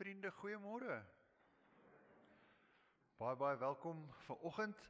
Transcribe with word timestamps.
Vriende, 0.00 0.30
goeiemôre. 0.32 0.94
Baie 3.18 3.36
baie 3.36 3.56
welkom 3.60 3.98
vanoggend. 4.24 4.86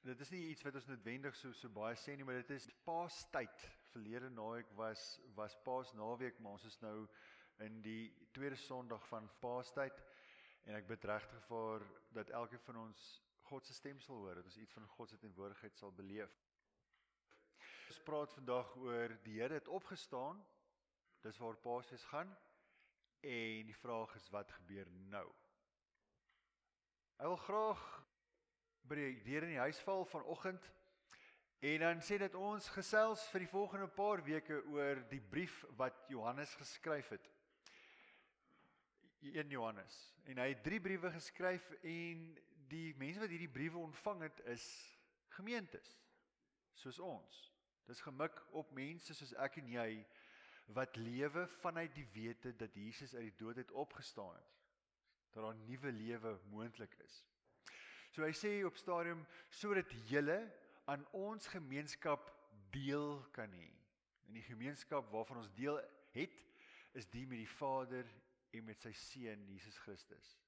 Dit 0.00 0.22
is 0.24 0.30
nie 0.32 0.40
iets 0.48 0.64
wat 0.64 0.78
ons 0.80 0.86
noodwendig 0.88 1.36
so 1.36 1.52
so 1.52 1.68
baie 1.68 1.98
sê 2.00 2.14
nie, 2.16 2.24
maar 2.24 2.38
dit 2.38 2.54
is 2.56 2.70
Paastyd. 2.86 3.66
Verlede 3.90 4.30
naweek 4.32 4.72
was 4.78 5.02
was 5.36 5.58
Paasnaweek, 5.66 6.40
maar 6.40 6.56
ons 6.56 6.64
is 6.64 6.80
nou 6.80 6.94
in 7.66 7.76
die 7.84 8.08
tweede 8.32 8.56
Sondag 8.56 9.04
van 9.10 9.28
Paastyd 9.44 10.00
en 10.64 10.80
ek 10.80 10.88
bid 10.94 11.04
regtig 11.12 11.44
vir 11.50 11.84
dat 12.16 12.32
elkeen 12.40 12.64
van 12.70 12.82
ons 12.86 13.06
God 13.52 13.68
se 13.68 13.76
stem 13.76 14.00
sal 14.00 14.24
hoor, 14.24 14.40
dat 14.40 14.48
ons 14.48 14.60
iets 14.64 14.80
van 14.80 14.88
God 14.96 15.12
se 15.12 15.20
teenwoordigheid 15.20 15.76
sal 15.76 15.92
beleef. 15.92 16.40
Ons 17.92 18.00
praat 18.08 18.32
vandag 18.40 18.76
oor 18.80 19.18
die 19.28 19.42
Here 19.42 19.60
het 19.60 19.68
opgestaan. 19.68 20.40
Dis 21.20 21.36
waar 21.36 21.60
Paasfees 21.68 22.08
gaan. 22.16 22.32
En 23.20 23.66
die 23.66 23.76
vraag 23.76 24.14
is 24.14 24.28
wat 24.30 24.52
gebeur 24.52 24.90
nou? 25.10 25.26
Ek 27.18 27.26
wil 27.26 27.40
graag 27.42 27.86
by 28.86 28.98
die 28.98 29.22
deur 29.26 29.46
in 29.48 29.56
die 29.56 29.64
huis 29.64 29.80
val 29.82 30.04
vanoggend 30.06 30.68
en 31.66 31.82
dan 31.82 32.02
sê 32.06 32.20
dat 32.22 32.36
ons 32.38 32.68
gesels 32.70 33.24
vir 33.32 33.42
die 33.42 33.50
volgende 33.50 33.88
paar 33.90 34.22
weke 34.22 34.60
oor 34.70 35.02
die 35.10 35.20
brief 35.20 35.64
wat 35.80 36.04
Johannes 36.08 36.54
geskryf 36.60 37.10
het. 37.16 37.26
1 39.26 39.50
Johannes. 39.50 39.96
En 40.30 40.38
hy 40.38 40.52
het 40.52 40.62
drie 40.62 40.78
briewe 40.80 41.10
geskryf 41.10 41.66
en 41.82 42.22
die 42.70 42.94
mense 43.00 43.18
wat 43.18 43.34
hierdie 43.34 43.50
briewe 43.50 43.82
ontvang 43.82 44.22
het 44.28 44.44
is 44.54 44.68
gemeentes 45.34 45.90
soos 46.78 47.02
ons. 47.02 47.42
Dis 47.88 48.04
gemik 48.04 48.38
op 48.54 48.70
mense 48.76 49.14
soos 49.16 49.34
ek 49.42 49.58
en 49.58 49.74
jy 49.74 49.90
wat 50.74 50.96
lewe 50.96 51.46
vanuit 51.46 51.94
die 51.94 52.06
wete 52.12 52.52
dat 52.56 52.74
Jesus 52.74 53.14
uit 53.14 53.24
die 53.30 53.36
dood 53.40 53.56
het 53.56 53.70
opgestaan 53.70 54.34
het. 54.34 54.56
Dat 55.32 55.54
'n 55.54 55.64
nuwe 55.64 55.92
lewe 55.92 56.40
moontlik 56.50 56.94
is. 57.04 57.24
So 58.10 58.22
hy 58.22 58.32
sê 58.32 58.64
op 58.64 58.76
stadium 58.76 59.26
sodat 59.48 59.90
julle 60.08 60.38
aan 60.84 61.06
ons 61.12 61.46
gemeenskap 61.46 62.32
deel 62.70 63.24
kan 63.32 63.52
hê. 63.52 63.70
In 64.26 64.32
die 64.32 64.42
gemeenskap 64.42 65.10
waarvan 65.10 65.36
ons 65.36 65.52
deel 65.54 65.80
het, 66.10 66.44
is 66.92 67.06
die 67.06 67.26
met 67.26 67.38
die 67.38 67.56
Vader 67.58 68.06
en 68.50 68.64
met 68.64 68.80
sy 68.80 68.92
seun 68.92 69.44
Jesus 69.46 69.78
Christus. 69.78 70.38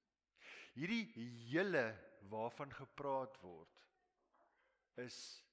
Hierdie 0.72 1.04
hele 1.50 1.96
waarvan 2.28 2.72
gepraat 2.72 3.36
word 3.42 3.86
is 4.94 5.44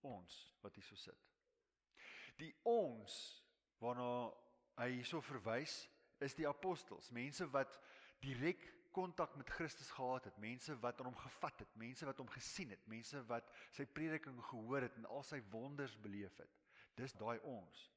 ons 0.00 0.54
wat 0.60 0.74
hier 0.74 0.84
so 0.84 0.96
sit. 0.96 1.18
Die 2.36 2.52
ons 2.62 3.43
waarna 3.78 4.32
hy 4.76 4.90
hierso 4.96 5.20
verwys 5.20 5.84
is 6.24 6.34
die 6.34 6.48
apostels, 6.48 7.10
mense 7.14 7.46
wat 7.52 7.78
direk 8.24 8.62
kontak 8.94 9.34
met 9.36 9.50
Christus 9.50 9.90
gehad 9.90 10.28
het, 10.28 10.36
mense 10.38 10.76
wat 10.82 11.00
aan 11.00 11.10
hom 11.10 11.18
gevat 11.18 11.64
het, 11.64 11.76
mense 11.76 12.06
wat 12.06 12.20
hom 12.22 12.30
gesien 12.30 12.70
het, 12.70 12.84
mense 12.90 13.20
wat 13.30 13.48
sy 13.74 13.86
prediking 13.90 14.38
gehoor 14.50 14.86
het 14.86 14.98
en 15.00 15.08
al 15.10 15.24
sy 15.26 15.40
wonders 15.50 15.96
beleef 16.00 16.36
het. 16.38 16.60
Dis 16.94 17.16
daai 17.18 17.40
ons. 17.42 17.88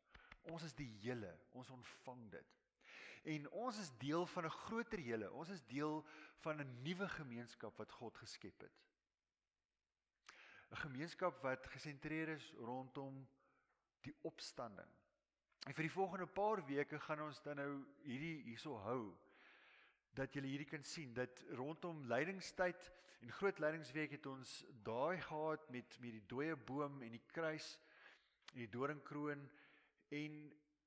Ons 0.49 0.65
is 0.65 0.73
die 0.73 0.89
hele, 1.03 1.29
ons 1.53 1.69
ontvang 1.75 2.23
dit. 2.33 2.55
En 3.27 3.47
ons 3.65 3.77
is 3.81 3.91
deel 4.01 4.25
van 4.33 4.45
'n 4.45 4.57
groter 4.65 4.99
hele. 4.99 5.31
Ons 5.31 5.49
is 5.49 5.65
deel 5.67 6.05
van 6.41 6.61
'n 6.61 6.81
nuwe 6.83 7.07
gemeenskap 7.07 7.77
wat 7.77 7.91
God 7.91 8.17
geskep 8.17 8.61
het. 8.61 8.77
'n 10.71 10.75
Gemeenskap 10.75 11.41
wat 11.43 11.67
gesentreer 11.67 12.29
is 12.29 12.53
rondom 12.57 13.27
die 14.01 14.15
opstanding 14.21 14.89
En 15.67 15.73
vir 15.75 15.83
die 15.83 15.91
volgende 15.91 16.27
paar 16.31 16.61
weke 16.65 16.99
gaan 17.03 17.21
ons 17.25 17.41
dan 17.43 17.57
nou 17.59 17.71
hierdie 18.05 18.37
hierso 18.45 18.77
hou 18.85 19.01
dat 20.15 20.31
julle 20.33 20.47
hierdie 20.47 20.69
kan 20.69 20.85
sien 20.87 21.11
dat 21.13 21.41
rondom 21.59 22.05
lydingstyd 22.07 22.87
en 23.25 23.33
groot 23.35 23.59
lydingsweek 23.59 24.15
het 24.15 24.29
ons 24.31 24.53
daai 24.87 25.19
gehad 25.25 25.67
met 25.75 25.99
met 25.99 26.15
die 26.15 26.23
dooie 26.31 26.55
boom 26.55 27.01
en 27.03 27.11
die 27.17 27.25
kruis 27.35 27.67
en 28.53 28.61
die 28.61 28.69
doringkroon 28.77 29.43
en 30.21 30.39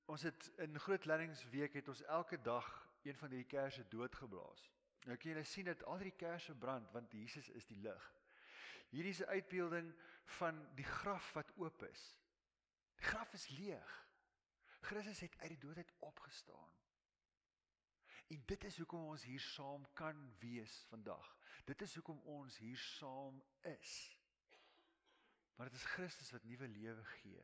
ons 0.08 0.24
het 0.24 0.50
in 0.64 0.80
groot 0.86 1.04
lydingsweek 1.12 1.76
het 1.76 1.92
ons 1.92 2.02
elke 2.16 2.40
dag 2.40 2.72
een 3.04 3.20
van 3.20 3.36
hierdie 3.36 3.52
kersse 3.52 3.84
doodgeblaas. 3.92 4.64
Nou 5.04 5.16
kan 5.16 5.34
julle 5.34 5.44
sien 5.44 5.68
dat 5.68 5.84
al 5.84 6.00
die 6.08 6.16
kersse 6.24 6.56
brand 6.56 6.88
want 6.96 7.12
Jesus 7.12 7.52
is 7.52 7.68
die 7.68 7.82
lig. 7.84 8.12
Hierdie 8.96 9.12
is 9.12 9.20
'n 9.20 9.36
uitbeelding 9.36 9.92
van 10.40 10.68
die 10.74 10.88
graf 10.88 11.32
wat 11.36 11.52
oop 11.56 11.82
is. 11.82 12.16
Die 12.96 13.12
graf 13.12 13.32
is 13.32 13.48
leeg. 13.48 14.06
Christus 14.80 15.20
het 15.20 15.38
uit 15.38 15.48
die 15.48 15.58
dood 15.58 15.76
uit 15.76 15.92
opgestaan. 15.98 16.72
En 18.30 18.42
dit 18.46 18.64
is 18.64 18.76
hoekom 18.78 19.08
ons 19.10 19.24
hier 19.24 19.40
saam 19.40 19.86
kan 19.92 20.18
wees 20.38 20.84
vandag. 20.88 21.36
Dit 21.64 21.82
is 21.82 21.94
hoekom 21.94 22.20
ons 22.30 22.58
hier 22.58 22.78
saam 22.78 23.42
is. 23.60 23.94
Maar 25.56 25.70
dit 25.70 25.78
is 25.78 25.84
Christus 25.84 26.30
wat 26.30 26.44
nuwe 26.44 26.68
lewe 26.68 27.04
gee. 27.04 27.42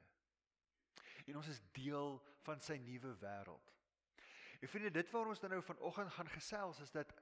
En 1.26 1.36
ons 1.36 1.48
is 1.50 1.62
deel 1.74 2.20
van 2.47 2.60
sy 2.62 2.78
nuwe 2.80 3.16
wêreld. 3.20 3.72
En 4.60 4.68
vriende, 4.68 4.91
dit 4.91 5.10
waar 5.10 5.26
ons 5.26 5.41
dan 5.41 5.50
nou 5.50 5.62
vanoggend 5.62 6.12
gaan 6.12 6.30
gesels 6.32 6.80
is 6.80 6.94
dat 6.94 7.12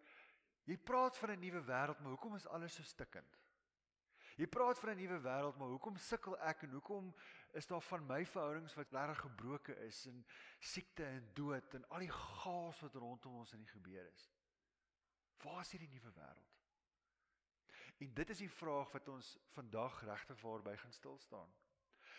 jy 0.69 0.77
praat 0.77 1.17
van 1.19 1.31
'n 1.31 1.41
nuwe 1.41 1.65
wêreld, 1.65 2.01
maar 2.01 2.15
hoekom 2.15 2.37
is 2.37 2.47
alles 2.47 2.75
so 2.75 2.83
stikkend? 2.83 3.41
Jy 4.35 4.47
praat 4.51 4.79
van 4.79 4.91
'n 4.91 4.97
nuwe 4.97 5.19
wêreld, 5.21 5.57
maar 5.57 5.69
hoekom 5.69 5.97
sukkel 5.97 6.39
ek 6.39 6.63
en 6.63 6.71
hoekom 6.71 7.15
is 7.53 7.67
daar 7.67 7.83
van 7.83 8.07
my 8.07 8.25
verhoudings 8.27 8.75
wat 8.75 8.91
regtig 8.91 9.19
gebroken 9.19 9.79
is 9.79 10.07
en 10.07 10.27
siekte 10.59 11.05
en 11.05 11.31
dood 11.35 11.75
en 11.75 11.89
al 11.89 11.99
die 11.99 12.11
chaos 12.11 12.81
wat 12.81 12.95
rondom 12.95 13.35
ons 13.35 13.53
in 13.53 13.61
die 13.61 13.75
gebeur 13.77 14.11
is? 14.11 14.33
Waar 15.43 15.61
is 15.61 15.71
hierdie 15.71 15.89
nuwe 15.89 16.11
wêreld? 16.11 16.55
En 17.99 18.15
dit 18.15 18.31
is 18.31 18.39
die 18.39 18.51
vraag 18.51 18.91
wat 18.93 19.09
ons 19.09 19.39
vandag 19.55 20.03
regtig 20.03 20.41
waarby 20.41 20.77
gaan 20.77 20.93
stil 20.93 21.19
staan. 21.19 21.55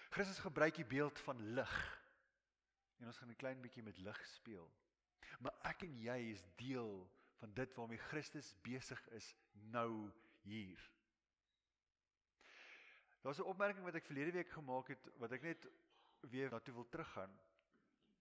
Christus 0.09 0.39
gebruik 0.39 0.75
die 0.75 0.85
beeld 0.85 1.19
van 1.19 1.41
lig. 1.53 1.75
En 2.97 3.07
ons 3.07 3.17
gaan 3.17 3.29
'n 3.29 3.35
klein 3.35 3.61
bietjie 3.61 3.83
met 3.83 3.97
lig 3.97 4.25
speel. 4.25 4.71
Maar 5.39 5.53
ek 5.63 5.81
en 5.81 5.99
jy 5.99 6.17
is 6.31 6.45
deel 6.55 7.09
van 7.35 7.53
dit 7.53 7.73
waarmee 7.73 7.97
Christus 7.97 8.55
besig 8.61 9.07
is 9.07 9.35
nou 9.51 10.11
hier. 10.41 10.91
Daar's 13.25 13.39
'n 13.39 13.49
opmerking 13.49 13.85
wat 13.85 13.95
ek 13.95 14.05
verlede 14.05 14.31
week 14.31 14.49
gemaak 14.49 14.87
het 14.87 15.09
wat 15.17 15.31
ek 15.31 15.41
net 15.41 15.67
weer 16.19 16.49
daartoe 16.49 16.73
wil 16.73 16.89
teruggaan. 16.89 17.39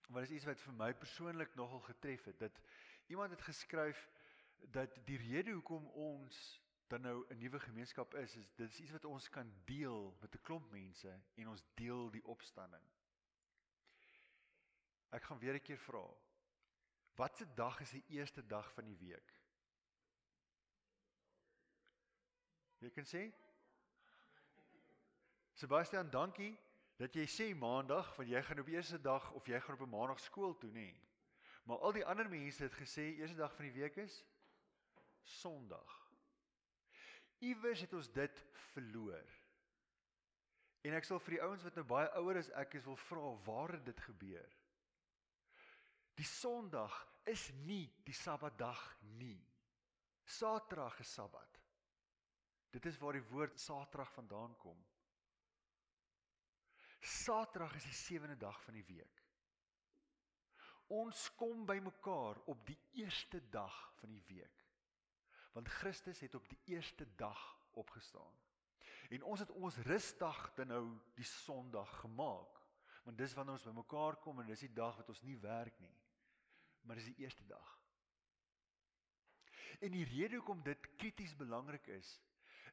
Want 0.08 0.26
dit 0.26 0.30
is 0.30 0.36
iets 0.36 0.44
wat 0.44 0.60
vir 0.60 0.72
my 0.72 0.94
persoonlik 0.94 1.54
nogal 1.54 1.80
getref 1.80 2.24
het 2.24 2.38
dat 2.38 2.60
iemand 3.06 3.30
het 3.30 3.42
geskryf 3.42 4.08
dat 4.56 4.96
die 5.04 5.16
rede 5.16 5.50
hoekom 5.50 5.86
ons 5.86 6.62
dan 6.86 7.00
nou 7.00 7.26
'n 7.28 7.38
nuwe 7.38 7.60
gemeenskap 7.60 8.14
is 8.14 8.36
is 8.36 8.48
dit 8.54 8.70
is 8.70 8.80
iets 8.80 8.90
wat 8.90 9.04
ons 9.04 9.28
kan 9.28 9.52
deel 9.64 10.16
met 10.20 10.34
'n 10.34 10.42
klomp 10.42 10.70
mense 10.70 11.20
en 11.34 11.48
ons 11.48 11.64
deel 11.74 12.10
die 12.10 12.24
opstanding. 12.24 12.84
Ek 15.10 15.22
gaan 15.22 15.38
weer 15.38 15.54
'n 15.54 15.62
keer 15.62 15.78
vra. 15.78 16.14
Watse 17.14 17.54
dag 17.54 17.80
is 17.80 17.90
die 17.90 18.04
eerste 18.08 18.46
dag 18.46 18.72
van 18.72 18.84
die 18.84 18.96
week? 18.96 19.40
Wie 22.78 22.90
kan 22.90 23.04
sê? 23.04 23.43
Sebastian, 25.54 26.10
dankie 26.10 26.52
dat 26.98 27.14
jy 27.14 27.24
sê 27.30 27.46
maandag 27.54 28.08
want 28.16 28.30
jy 28.30 28.42
gaan 28.42 28.62
op 28.62 28.70
eerste 28.70 28.98
dag 29.02 29.30
of 29.38 29.46
jy 29.46 29.60
gaan 29.60 29.74
op 29.74 29.86
'n 29.86 29.90
maandag 29.90 30.20
skool 30.20 30.58
toe 30.58 30.70
nê. 30.70 30.94
Maar 31.64 31.78
al 31.78 31.92
die 31.92 32.06
ander 32.06 32.28
mense 32.28 32.62
het 32.62 32.74
gesê 32.74 33.14
eerste 33.18 33.36
dag 33.36 33.54
van 33.54 33.64
die 33.64 33.80
week 33.80 33.96
is 33.96 34.24
Sondag. 35.22 36.10
Iewers 37.38 37.80
het 37.80 37.92
ons 37.92 38.12
dit 38.12 38.44
verloor. 38.72 39.30
En 40.84 40.92
ek 40.92 41.04
sal 41.04 41.18
vir 41.18 41.30
die 41.30 41.42
ouens 41.42 41.62
wat 41.62 41.74
nou 41.74 41.84
baie 41.84 42.10
ouer 42.20 42.36
is, 42.36 42.50
ek 42.50 42.74
is 42.74 42.84
wil 42.84 42.96
vra 42.96 43.32
waar 43.46 43.72
het 43.72 43.84
dit 43.84 44.00
gebeur? 44.00 44.56
Die 46.14 46.26
Sondag 46.28 46.98
is 47.24 47.50
nie 47.64 47.88
die 48.04 48.14
Sabbatdag 48.14 48.82
nie. 49.00 49.40
Saterdag 50.24 50.98
is 51.00 51.14
Sabbat. 51.14 51.60
Dit 52.70 52.86
is 52.86 52.98
waar 52.98 53.12
die 53.12 53.28
woord 53.30 53.60
Saterdag 53.60 54.12
vandaan 54.12 54.56
kom. 54.56 54.84
Saterdag 57.04 57.74
is 57.76 57.84
die 57.84 57.92
sewende 57.92 58.36
dag 58.40 58.56
van 58.64 58.74
die 58.78 58.84
week. 58.88 59.20
Ons 60.86 61.26
kom 61.36 61.66
bymekaar 61.68 62.38
op 62.48 62.62
die 62.66 62.78
eerste 63.00 63.42
dag 63.52 63.74
van 64.00 64.12
die 64.12 64.22
week. 64.28 64.62
Want 65.52 65.68
Christus 65.68 66.20
het 66.24 66.34
op 66.34 66.48
die 66.48 66.58
eerste 66.64 67.06
dag 67.16 67.42
opgestaan. 67.76 68.40
En 69.12 69.22
ons 69.22 69.40
het 69.40 69.50
ons 69.52 69.76
rusdag 69.84 70.46
dan 70.56 70.72
nou 70.72 70.84
die 71.14 71.28
Sondag 71.28 71.92
gemaak. 72.00 72.60
Want 73.04 73.18
dis 73.18 73.34
wanneer 73.36 73.58
ons 73.58 73.68
bymekaar 73.68 74.16
kom 74.24 74.40
en 74.40 74.48
dis 74.48 74.64
die 74.64 74.72
dag 74.72 74.96
wat 74.96 75.08
ons 75.12 75.22
nie 75.22 75.36
werk 75.44 75.76
nie. 75.84 75.96
Maar 76.88 76.96
dis 77.00 77.10
die 77.12 77.24
eerste 77.24 77.44
dag. 77.46 77.74
En 79.80 79.92
die 79.92 80.06
rede 80.08 80.40
hoekom 80.40 80.62
dit 80.64 80.88
krities 80.96 81.36
belangrik 81.36 81.86
is, 81.92 82.16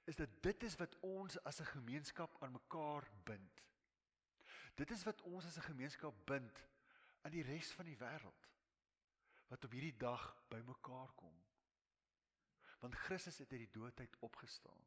is 0.07 0.15
dat 0.15 0.39
dit 0.43 0.63
is 0.63 0.77
wat 0.79 0.95
ons 1.03 1.35
as 1.43 1.59
'n 1.59 1.73
gemeenskap 1.75 2.43
aan 2.43 2.51
mekaar 2.51 3.11
bind. 3.23 3.63
Dit 4.75 4.91
is 4.91 5.03
wat 5.03 5.21
ons 5.21 5.45
as 5.45 5.57
'n 5.57 5.69
gemeenskap 5.71 6.25
bind 6.25 6.63
aan 7.21 7.31
die 7.31 7.43
res 7.43 7.71
van 7.71 7.85
die 7.85 7.97
wêreld. 7.97 8.51
wat 9.51 9.65
op 9.65 9.71
hierdie 9.71 9.97
dag 9.99 10.21
bymekaar 10.47 11.11
kom. 11.19 11.35
Want 12.79 12.95
Christus 12.95 13.37
het 13.37 13.51
uit 13.51 13.59
die 13.59 13.71
doodheid 13.71 14.15
opgestaan. 14.19 14.85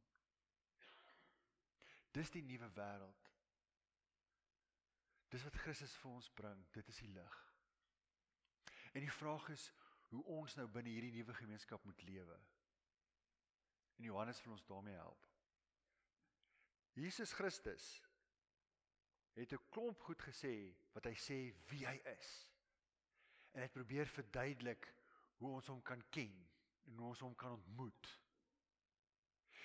Dis 2.11 2.31
die 2.31 2.43
nuwe 2.43 2.71
wêreld. 2.73 3.29
Dis 5.29 5.45
wat 5.45 5.59
Christus 5.61 5.97
vir 6.01 6.11
ons 6.11 6.31
bring. 6.31 6.65
Dit 6.73 6.89
is 6.89 7.03
die 7.03 7.11
lig. 7.13 7.37
En 8.95 9.05
die 9.05 9.13
vraag 9.13 9.49
is 9.53 9.69
hoe 10.09 10.25
ons 10.39 10.57
nou 10.57 10.67
binne 10.71 10.95
hierdie 10.95 11.13
nuwe 11.13 11.35
gemeenskap 11.35 11.85
moet 11.85 12.03
lewe. 12.09 12.41
En 13.99 14.09
Johannes 14.09 14.43
wil 14.43 14.57
ons 14.57 14.67
daarmee 14.67 14.97
help. 14.97 15.29
Jesus 16.95 17.33
Christus 17.37 17.99
het 19.35 19.53
'n 19.53 19.69
klomp 19.71 20.01
goed 20.01 20.23
gesê 20.23 20.75
wat 20.93 21.05
hy 21.05 21.15
sê 21.15 21.39
wie 21.71 21.87
hy 21.87 21.97
is. 22.19 22.49
En 23.53 23.63
hy 23.63 23.69
probeer 23.69 24.07
verduidelik 24.07 24.95
hoe 25.37 25.51
ons 25.51 25.67
hom 25.67 25.83
kan 25.83 26.03
ken 26.11 26.49
en 26.85 26.97
hoe 26.99 27.09
ons 27.09 27.21
hom 27.21 27.35
kan 27.35 27.53
ontmoet. 27.53 28.21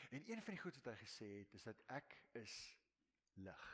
En 0.10 0.30
een 0.30 0.42
van 0.42 0.54
die 0.54 0.62
goed 0.62 0.76
wat 0.76 0.94
hy 0.94 1.06
gesê 1.06 1.30
het 1.40 1.54
is 1.54 1.64
dat 1.64 1.82
ek 1.88 2.24
is 2.32 2.56
lig. 3.34 3.66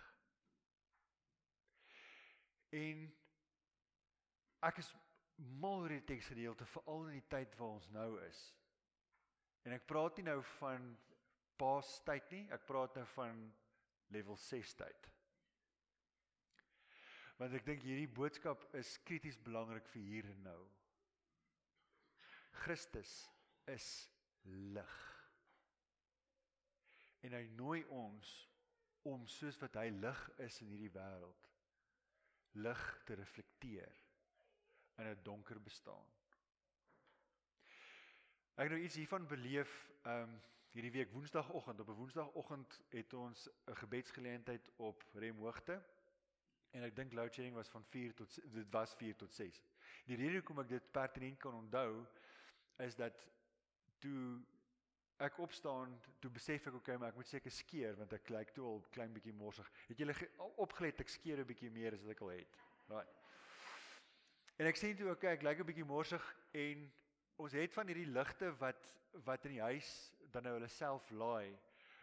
En 2.69 3.07
ek 4.59 4.77
is 4.77 4.95
mal 5.37 5.79
oor 5.79 5.93
die 5.95 6.03
teksgedeelte 6.03 6.65
veral 6.65 7.07
in 7.07 7.19
die 7.19 7.27
tyd 7.31 7.55
waar 7.55 7.75
ons 7.79 7.89
nou 7.95 8.09
is. 8.25 8.41
En 9.63 9.71
ek 9.71 9.87
praat 9.87 10.17
nie 10.17 10.27
nou 10.27 10.41
van 10.57 10.97
paas 11.57 11.97
tyd 12.05 12.31
nie, 12.35 12.43
ek 12.51 12.65
praat 12.67 12.95
nou 12.99 13.05
van 13.15 13.41
level 14.13 14.37
6 14.37 14.75
tyd. 14.81 15.14
Want 17.37 17.55
ek 17.57 17.65
dink 17.67 17.83
hierdie 17.83 18.07
boodskap 18.07 18.61
is 18.79 18.95
krities 19.03 19.37
belangrik 19.43 19.87
vir 19.91 20.01
hier 20.01 20.29
en 20.31 20.43
nou. 20.47 20.61
Christus 22.63 23.11
is 23.67 23.89
lig. 24.75 24.95
En 27.27 27.35
hy 27.35 27.43
nooi 27.57 27.81
ons 27.91 28.31
om 29.09 29.25
soos 29.27 29.59
wat 29.61 29.75
hy 29.81 29.89
lig 29.97 30.21
is 30.45 30.61
in 30.63 30.71
hierdie 30.71 30.93
wêreld 30.95 31.51
lig 32.55 32.83
te 33.03 33.17
reflekteer 33.19 33.97
in 34.95 35.07
'n 35.07 35.23
donker 35.23 35.59
bestaan. 35.61 36.07
Ek 38.55 38.69
het 38.69 38.71
nou 38.71 38.79
iets 38.79 38.95
hiervan 38.95 39.27
beleef 39.27 39.71
um, 40.07 40.41
hierdie 40.71 40.91
week 40.91 41.11
Woensdagoggend 41.11 41.79
op 41.79 41.89
'n 41.89 41.99
Woensdagoggend 41.99 42.81
het 42.89 43.13
ons 43.13 43.49
'n 43.67 43.75
gebedsgeleentheid 43.75 44.71
op 44.77 45.03
Remhoogte 45.13 45.83
en 46.75 46.83
ek 46.83 46.95
dink 46.95 47.13
load 47.15 47.33
shedding 47.33 47.55
was 47.55 47.71
van 47.71 47.85
4 47.93 48.13
tot 48.19 48.35
dit 48.53 48.71
was 48.73 48.95
4 48.99 49.15
tot 49.15 49.33
6. 49.33 49.61
Die 50.09 50.17
rede 50.19 50.41
hoekom 50.41 50.59
ek 50.65 50.73
dit 50.73 50.91
pertinent 50.91 51.39
kan 51.39 51.55
onthou 51.55 52.03
is 52.83 52.97
dat 52.99 53.21
toe 54.03 54.41
ek 55.23 55.37
opstaan, 55.39 55.93
toe 56.19 56.31
besef 56.35 56.67
ek 56.67 56.75
okay, 56.81 56.97
maar 56.99 57.13
ek 57.13 57.19
moet 57.21 57.29
seker 57.29 57.53
skeer 57.53 57.95
want 57.95 58.13
ek 58.17 58.31
lyk 58.35 58.51
toe 58.55 58.65
al 58.67 58.81
klein 58.91 59.13
bietjie 59.15 59.35
morsig. 59.35 59.69
Het 59.87 60.03
julle 60.03 60.15
opgelet 60.65 60.99
ek 61.05 61.13
skeer 61.13 61.39
'n 61.39 61.47
bietjie 61.47 61.71
meer 61.71 61.95
as 61.95 62.03
wat 62.03 62.11
ek 62.11 62.25
al 62.25 62.33
het. 62.35 62.57
Right. 62.89 63.13
En 64.59 64.67
ek 64.67 64.75
sien 64.79 64.95
toe 64.95 65.11
okay, 65.11 65.33
ek 65.33 65.43
lyk 65.47 65.59
'n 65.59 65.69
bietjie 65.71 65.87
morsig 65.87 66.25
en 66.51 66.91
ons 67.37 67.53
het 67.53 67.73
van 67.73 67.87
hierdie 67.87 68.11
ligte 68.11 68.51
wat 68.59 68.91
wat 69.23 69.45
in 69.45 69.55
die 69.55 69.63
huis 69.63 70.11
dan 70.31 70.43
nou 70.43 70.53
hulle 70.57 70.67
self 70.67 71.09
laai. 71.11 71.55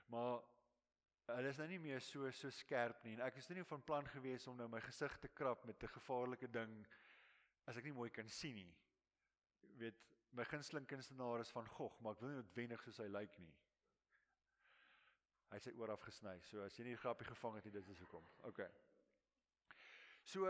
Maar 0.08 0.40
hulle 1.36 1.48
is 1.52 1.58
nou 1.60 1.68
nie 1.70 1.80
meer 1.82 2.00
so 2.04 2.30
so 2.36 2.50
skerp 2.50 3.04
nie 3.04 3.16
en 3.16 3.24
ek 3.26 3.38
is 3.40 3.48
nou 3.48 3.58
nie 3.58 3.68
van 3.68 3.82
plan 3.88 4.08
gewees 4.14 4.46
om 4.50 4.56
nou 4.56 4.68
my 4.68 4.80
gesig 4.84 5.18
te 5.22 5.28
krap 5.28 5.64
met 5.66 5.82
'n 5.82 5.94
gevaarlike 5.96 6.48
ding 6.48 6.86
as 7.66 7.76
ek 7.76 7.84
nie 7.84 7.92
mooi 7.96 8.10
kan 8.10 8.28
sien 8.28 8.54
nie. 8.54 8.72
Jy 9.62 9.76
weet, 9.78 10.00
my 10.32 10.44
gunsteling 10.44 10.86
kunstenaar 10.88 11.40
is 11.40 11.52
van 11.54 11.68
Gogh, 11.76 12.00
maar 12.00 12.16
ek 12.16 12.20
wil 12.20 12.32
nie 12.32 12.40
noodwendig 12.40 12.82
soos 12.82 12.98
hy 12.98 13.08
lyk 13.08 13.38
nie. 13.38 13.52
Hy 15.50 15.58
het 15.58 15.64
sy 15.64 15.74
oor 15.76 15.92
afgesny. 15.92 16.38
So 16.48 16.64
as 16.64 16.78
jy 16.78 16.84
nie 16.84 16.96
die 16.96 17.02
grappie 17.02 17.28
gevang 17.28 17.58
het 17.58 17.64
nie, 17.68 17.74
dit 17.74 17.88
is 17.88 17.98
hoekom. 17.98 18.24
OK. 18.48 18.62
So 20.24 20.48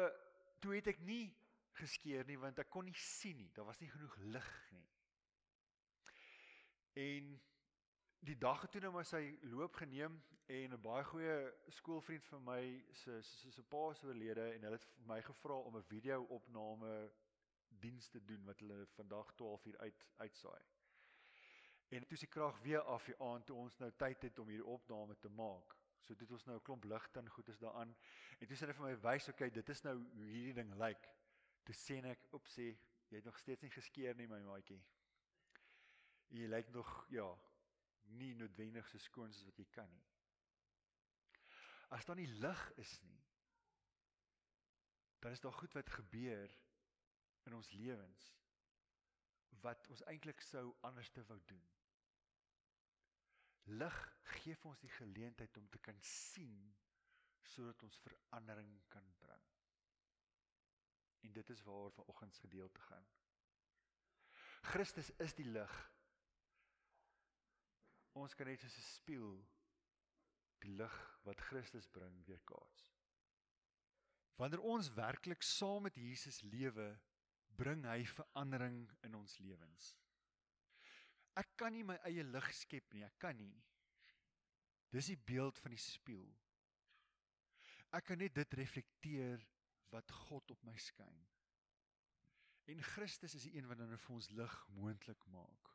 toe 0.62 0.76
het 0.76 0.92
ek 0.92 1.00
nie 1.00 1.34
geskeer 1.80 2.26
nie 2.28 2.38
want 2.38 2.60
ek 2.62 2.70
kon 2.70 2.86
nie 2.86 2.98
sien 2.98 3.40
nie. 3.40 3.50
Daar 3.56 3.66
was 3.66 3.80
nie 3.82 3.90
genoeg 3.90 4.16
lig 4.34 4.50
nie. 4.70 4.86
En 7.02 7.32
die 8.22 8.38
dag 8.38 8.62
het 8.62 8.76
toe 8.76 8.82
nou 8.84 8.92
maar 8.94 9.08
sy 9.08 9.24
loop 9.50 9.74
geneem 9.80 10.20
en 10.46 10.72
'n 10.72 10.80
baie 10.80 11.04
goeie 11.04 11.54
skoolvriend 11.68 12.24
van 12.24 12.42
my 12.44 12.84
se 12.92 13.22
se 13.22 13.50
se 13.50 13.62
pa 13.62 13.92
se 13.94 14.06
oorlede 14.06 14.52
en 14.52 14.62
hulle 14.62 14.78
het 14.78 14.88
my 15.06 15.22
gevra 15.22 15.54
om 15.54 15.76
'n 15.76 15.82
video-opname 15.82 17.12
diens 17.68 18.08
te 18.08 18.24
doen 18.24 18.44
wat 18.44 18.58
hulle 18.58 18.86
vandag 18.86 19.34
12 19.34 19.64
uur 19.64 19.78
uit 19.78 20.06
uitsaai. 20.16 20.62
En 21.88 22.06
toe 22.06 22.16
se 22.16 22.26
krag 22.26 22.60
weer 22.60 22.80
af 22.80 23.04
die 23.04 23.18
aand 23.20 23.46
toe 23.46 23.56
ons 23.56 23.78
nou 23.78 23.92
tyd 23.96 24.22
het 24.22 24.38
om 24.38 24.48
hierdie 24.48 24.66
opname 24.66 25.18
te 25.18 25.28
maak. 25.28 25.76
So 26.00 26.14
dit 26.14 26.30
ons 26.30 26.44
nou 26.44 26.56
'n 26.56 26.62
klomp 26.62 26.84
ligte 26.84 27.18
en 27.18 27.28
goed 27.28 27.48
is 27.48 27.58
daaraan. 27.58 27.96
En 28.38 28.46
toe 28.46 28.56
sê 28.56 28.60
hulle 28.60 28.74
vir 28.74 28.86
my 28.86 28.96
wys, 29.00 29.28
okay, 29.28 29.50
dit 29.50 29.68
is 29.68 29.82
nou 29.82 29.96
hoe 29.98 30.24
hierdie 30.24 30.54
ding 30.54 30.74
lyk. 30.74 30.78
Like. 30.78 31.08
Toe 31.62 31.74
sê 31.74 32.04
ek, 32.04 32.26
"Opsie, 32.30 32.78
jy 33.08 33.16
het 33.16 33.24
nog 33.24 33.38
steeds 33.38 33.62
nie 33.62 33.70
geskeer 33.70 34.14
nie, 34.16 34.26
my 34.26 34.40
maatjie." 34.40 34.82
Jy 36.28 36.46
lyk 36.46 36.68
nog 36.68 37.06
ja, 37.10 37.38
nie 38.02 38.34
noodwendig 38.34 38.88
so 38.88 38.98
skoon 38.98 39.32
soos 39.32 39.44
wat 39.44 39.56
jy 39.56 39.66
kan 39.70 39.90
nie. 39.90 40.11
As 41.92 42.06
daar 42.08 42.16
nie 42.16 42.30
lig 42.40 42.62
is 42.80 42.92
nie, 43.04 43.20
dan 45.22 45.34
is 45.36 45.42
daar 45.44 45.52
goed 45.52 45.74
wat 45.76 45.90
gebeur 45.92 46.54
in 47.46 47.54
ons 47.54 47.70
lewens 47.70 48.30
wat 49.62 49.88
ons 49.94 50.02
eintlik 50.10 50.40
sou 50.42 50.64
anders 50.88 51.10
te 51.14 51.22
wou 51.28 51.38
doen. 51.46 51.66
Lig 53.78 53.98
gee 54.36 54.56
vir 54.58 54.70
ons 54.72 54.80
die 54.82 54.94
geleentheid 54.96 55.56
om 55.60 55.68
te 55.70 55.78
kan 55.78 56.00
sien 56.02 56.56
sodat 57.52 57.82
ons 57.86 58.00
verandering 58.02 58.72
kan 58.90 59.06
bring. 59.20 59.44
En 61.22 61.32
dit 61.36 61.50
is 61.54 61.62
waar 61.62 61.92
vanoggend 61.94 62.34
se 62.34 62.40
gedeelte 62.40 62.80
gaan. 62.88 63.06
Christus 64.72 65.10
is 65.22 65.34
die 65.34 65.46
lig. 65.46 65.74
Ons 68.18 68.34
kan 68.34 68.46
net 68.46 68.60
soos 68.60 68.78
'n 68.78 68.88
spieël 68.88 69.36
lig 70.64 70.98
wat 71.26 71.40
Christus 71.48 71.88
bring 71.90 72.14
weerkaats. 72.26 72.88
Wanneer 74.40 74.62
ons 74.66 74.90
werklik 74.96 75.42
saam 75.44 75.86
met 75.86 75.98
Jesus 76.00 76.40
lewe, 76.42 76.88
bring 77.56 77.84
hy 77.86 78.00
verandering 78.08 78.86
in 79.06 79.14
ons 79.18 79.36
lewens. 79.44 79.92
Ek 81.38 81.52
kan 81.56 81.72
nie 81.72 81.84
my 81.86 81.98
eie 82.08 82.24
lig 82.26 82.48
skep 82.56 82.92
nie, 82.92 83.04
ek 83.06 83.18
kan 83.22 83.36
nie. 83.36 83.54
Dis 84.92 85.08
die 85.12 85.20
beeld 85.30 85.60
van 85.62 85.72
die 85.72 85.80
spieël. 85.80 86.32
Ek 87.92 88.08
kan 88.08 88.20
net 88.20 88.34
dit 88.36 88.56
reflekteer 88.56 89.44
wat 89.92 90.12
God 90.26 90.52
op 90.52 90.64
my 90.64 90.74
skyn. 90.80 91.20
En 92.72 92.82
Christus 92.94 93.34
is 93.36 93.46
die 93.48 93.56
een 93.58 93.68
wat 93.68 93.80
dan 93.80 93.92
vir 93.92 94.16
ons 94.16 94.30
lig 94.36 94.56
moontlik 94.76 95.24
maak. 95.32 95.70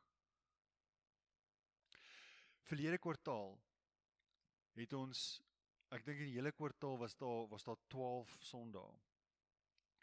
Verlede 2.68 2.98
kwartaal 3.00 3.56
het 4.84 4.92
ons 4.92 5.26
ek 5.94 6.04
dink 6.04 6.20
in 6.20 6.30
die 6.30 6.36
hele 6.36 6.52
kwartaal 6.52 6.98
was 7.00 7.16
daar 7.16 7.46
was 7.48 7.64
daar 7.64 7.80
12 7.88 8.36
Sondae. 8.50 8.98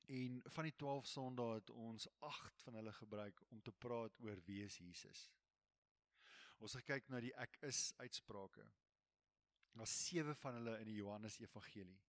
En 0.05 0.41
van 0.53 0.67
die 0.67 0.75
12 0.75 1.08
Sondae 1.10 1.60
het 1.60 1.70
ons 1.70 2.08
8 2.20 2.62
van 2.65 2.79
hulle 2.79 2.94
gebruik 2.94 3.41
om 3.50 3.62
te 3.62 3.72
praat 3.72 4.20
oor 4.22 4.41
wie 4.46 4.63
is 4.65 4.77
Jesus. 4.77 5.27
Ons 6.60 6.74
het 6.74 6.86
gekyk 6.86 7.10
na 7.10 7.20
die 7.20 7.34
ek 7.36 7.58
is 7.67 7.91
uitsprake. 7.98 8.65
Daar's 9.75 9.96
7 10.08 10.36
van 10.39 10.60
hulle 10.60 10.79
in 10.79 10.88
die 10.88 11.00
Johannes 11.01 11.39
Evangelie. 11.44 12.00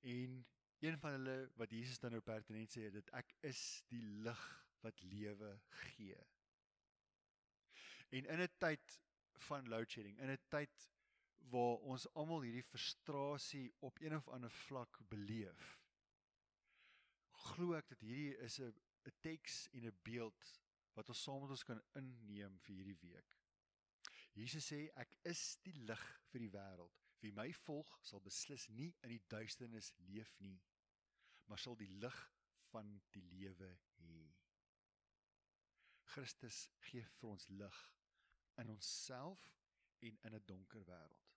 En 0.00 0.44
Een 0.80 0.98
van 0.98 1.10
hulle 1.10 1.50
wat 1.54 1.70
Jesus 1.70 1.98
dan 1.98 2.10
nou 2.10 2.22
pertinent 2.24 2.72
sê 2.72 2.86
dat 2.92 3.08
ek 3.18 3.34
is 3.44 3.62
die 3.92 4.00
lig 4.24 4.44
wat 4.80 5.02
lewe 5.04 5.50
gee. 5.82 6.16
En 8.16 8.24
in 8.34 8.40
'n 8.40 8.54
tyd 8.64 8.94
van 9.48 9.68
load 9.68 9.90
shedding, 9.90 10.16
in 10.18 10.32
'n 10.32 10.40
tyd 10.48 10.88
waar 11.48 11.80
ons 11.92 12.06
almal 12.14 12.44
hierdie 12.46 12.66
frustrasie 12.66 13.72
op 13.86 13.98
een 14.00 14.16
of 14.16 14.28
ander 14.28 14.52
vlak 14.66 15.00
beleef, 15.08 15.78
glo 17.50 17.74
ek 17.74 17.88
dat 17.88 18.00
hierdie 18.04 18.36
is 18.46 18.60
'n 18.60 18.74
'n 19.08 19.16
teks 19.20 19.68
en 19.72 19.86
'n 19.86 20.00
beeld 20.02 20.60
wat 20.94 21.08
ons 21.08 21.22
saam 21.22 21.40
met 21.40 21.50
ons 21.50 21.64
kan 21.64 21.82
inneem 22.00 22.58
vir 22.64 22.74
hierdie 22.74 22.98
week. 23.00 23.36
Jesus 24.32 24.66
sê 24.72 24.80
ek 25.02 25.14
is 25.24 25.56
die 25.64 25.74
lig 25.88 26.02
vir 26.30 26.44
die 26.44 26.52
wêreld. 26.54 26.98
Wie 27.20 27.32
my 27.32 27.52
volg, 27.52 27.98
sal 28.02 28.20
beslis 28.24 28.68
nie 28.68 28.94
in 29.04 29.14
die 29.14 29.24
duisternis 29.28 29.92
leef 30.08 30.32
nie, 30.40 30.60
maar 31.46 31.58
sal 31.58 31.76
die 31.76 31.90
lig 32.04 32.20
van 32.70 33.00
die 33.12 33.24
lewe 33.32 33.70
hê. 34.04 34.20
Christus 36.14 36.68
gee 36.90 37.04
vir 37.18 37.30
ons 37.30 37.48
lig 37.48 37.80
in 38.62 38.72
onsself 38.72 39.42
en 40.00 40.18
in 40.28 40.34
'n 40.34 40.46
donker 40.46 40.84
wêreld. 40.84 41.29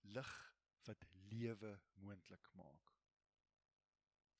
Lig 0.00 0.54
wat 0.88 1.04
lewe 1.30 1.80
moontlik 1.94 2.48
maak. 2.52 2.94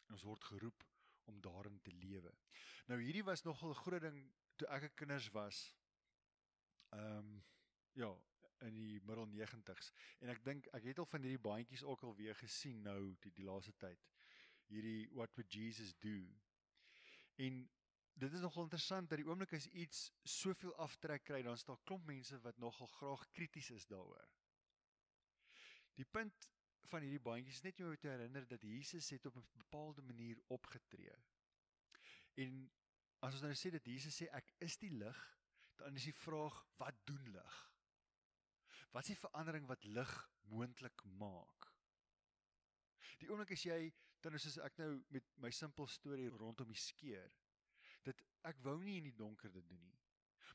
En 0.07 0.17
ons 0.17 0.27
word 0.27 0.45
geroep 0.45 0.87
om 1.31 1.41
daarin 1.41 1.81
te 1.81 1.93
lewe. 1.93 2.33
Nou 2.87 2.99
hierdie 3.03 3.25
was 3.25 3.43
nogal 3.43 3.71
'n 3.71 3.83
groot 3.83 4.03
ding 4.03 4.33
toe 4.57 4.69
ek 4.69 4.83
'n 4.83 4.95
kinders 4.95 5.29
was. 5.31 5.77
Ehm 6.91 7.19
um, 7.19 7.45
ja, 7.93 8.11
in 8.59 8.75
die 8.75 9.01
middel 9.05 9.27
90's. 9.27 9.93
En 10.19 10.29
ek 10.29 10.45
dink 10.45 10.67
ek 10.77 10.83
het 10.91 10.99
al 10.99 11.09
van 11.09 11.25
hierdie 11.25 11.43
bandjies 11.43 11.85
ook 11.85 12.03
al 12.03 12.17
weer 12.17 12.37
gesien 12.37 12.83
nou 12.83 13.17
die 13.25 13.33
die 13.33 13.45
laaste 13.45 13.75
tyd. 13.77 14.09
Hierdie 14.67 15.09
what 15.17 15.35
would 15.35 15.53
Jesus 15.53 15.95
do? 15.99 16.17
En 17.37 17.63
dit 18.21 18.33
is 18.33 18.41
nogal 18.45 18.69
interessant 18.69 19.09
dat 19.09 19.19
die 19.19 19.27
oomblik 19.27 19.55
as 19.57 19.67
iets 19.67 20.11
soveel 20.23 20.75
aftrek 20.77 21.25
kry, 21.25 21.43
dan 21.43 21.59
staan 21.59 21.81
klomp 21.85 22.05
mense 22.07 22.41
wat 22.45 22.59
nogal 22.59 22.91
graag 22.99 23.25
krities 23.33 23.71
is 23.71 23.87
daaroor. 23.87 24.29
Die 25.99 26.05
punt 26.05 26.51
van 26.91 27.05
hierdie 27.05 27.23
bandjies 27.23 27.61
is 27.61 27.67
net 27.67 27.81
om 27.81 27.91
jou 27.91 27.97
te 28.01 28.11
herinner 28.11 28.47
dat 28.49 28.63
Jesus 28.67 29.11
het 29.15 29.27
op 29.27 29.37
'n 29.37 29.49
bepaalde 29.63 30.03
manier 30.03 30.39
opgetree. 30.47 31.17
En 32.35 32.71
as 33.21 33.35
ons 33.35 33.43
nou 33.43 33.55
sê 33.55 33.71
dat 33.71 33.85
Jesus 33.85 34.23
sê 34.23 34.29
ek 34.33 34.55
is 34.59 34.77
die 34.77 34.91
lig, 34.91 35.21
dan 35.77 35.97
is 35.97 36.05
die 36.05 36.15
vraag 36.15 36.67
wat 36.77 37.07
doen 37.07 37.31
lig? 37.33 37.59
Wat 38.91 39.03
is 39.03 39.15
die 39.15 39.23
verandering 39.29 39.67
wat 39.67 39.85
lig 39.85 40.31
moontlik 40.41 41.05
maak? 41.05 41.73
Die 43.19 43.29
oomblik 43.31 43.53
as 43.55 43.65
jy 43.65 43.93
dan 44.21 44.39
soos 44.39 44.59
ek 44.59 44.79
nou 44.81 44.91
met 45.15 45.25
my 45.37 45.51
simpel 45.51 45.87
storie 45.87 46.29
rondom 46.29 46.69
die 46.69 46.81
skeer 46.81 47.33
dat 48.03 48.21
ek 48.49 48.61
wou 48.65 48.79
nie 48.83 48.99
in 49.01 49.09
die 49.11 49.17
donker 49.17 49.53
dit 49.53 49.69
doen 49.69 49.83
nie. 49.85 49.99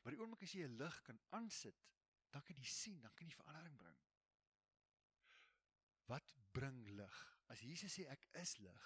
Maar 0.02 0.14
die 0.14 0.20
oomblik 0.20 0.42
as 0.42 0.54
jy 0.54 0.66
'n 0.66 0.78
lig 0.78 1.02
kan 1.02 1.20
aansit, 1.30 1.78
dan 2.30 2.42
kan 2.42 2.56
jy 2.56 2.64
sien, 2.64 3.00
dan 3.00 3.14
kan 3.14 3.26
jy 3.26 3.34
verandering 3.34 3.76
bring. 3.76 3.98
Wat 6.06 6.34
bring 6.52 6.84
lig? 6.96 7.16
As 7.50 7.62
Jesus 7.62 7.94
sê 7.94 8.06
ek 8.10 8.26
is 8.42 8.56
lig, 8.62 8.84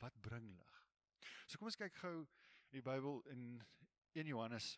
wat 0.00 0.16
bring 0.24 0.46
lig? 0.56 0.80
So 1.46 1.58
kom 1.58 1.68
ons 1.70 1.78
kyk 1.80 1.96
gou 2.00 2.24
in 2.24 2.78
die 2.78 2.84
Bybel 2.84 3.20
in 3.32 3.44
1 4.16 4.30
Johannes. 4.30 4.74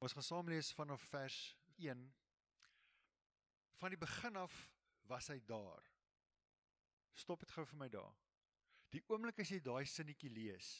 Ons 0.00 0.16
gaan 0.16 0.24
saam 0.24 0.48
lees 0.48 0.72
vanaf 0.76 1.02
vers 1.12 1.38
1. 1.76 2.04
Van 3.80 3.92
die 3.92 4.00
begin 4.00 4.36
af 4.40 4.54
was 5.08 5.28
hy 5.32 5.38
daar. 5.48 5.84
Stop 7.16 7.44
dit 7.44 7.52
gou 7.52 7.64
vir 7.68 7.80
my 7.80 7.88
daar. 7.92 8.16
Die 8.90 9.02
oomblik 9.08 9.40
as 9.42 9.52
jy 9.52 9.60
daai 9.62 9.84
sinnetjie 9.86 10.32
lees, 10.34 10.70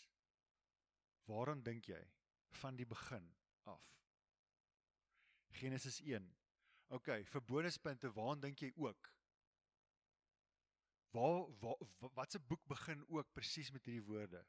waaraan 1.31 1.63
dink 1.63 1.91
jy 1.93 2.01
van 2.61 2.79
die 2.79 2.89
begin 2.89 3.29
af? 3.71 3.85
Genesis 5.61 6.01
1. 6.03 6.27
OK, 6.97 7.13
vir 7.31 7.45
bonuspunte, 7.47 8.11
waaraan 8.17 8.43
dink 8.43 8.65
jy 8.65 8.73
ook? 8.83 9.11
Waar 11.11 11.59
waar 11.59 11.77
wat 12.15 12.31
se 12.31 12.41
boek 12.41 12.67
begin 12.67 13.05
ook 13.09 13.33
presies 13.33 13.71
met 13.71 13.85
hierdie 13.85 14.05
woorde? 14.07 14.45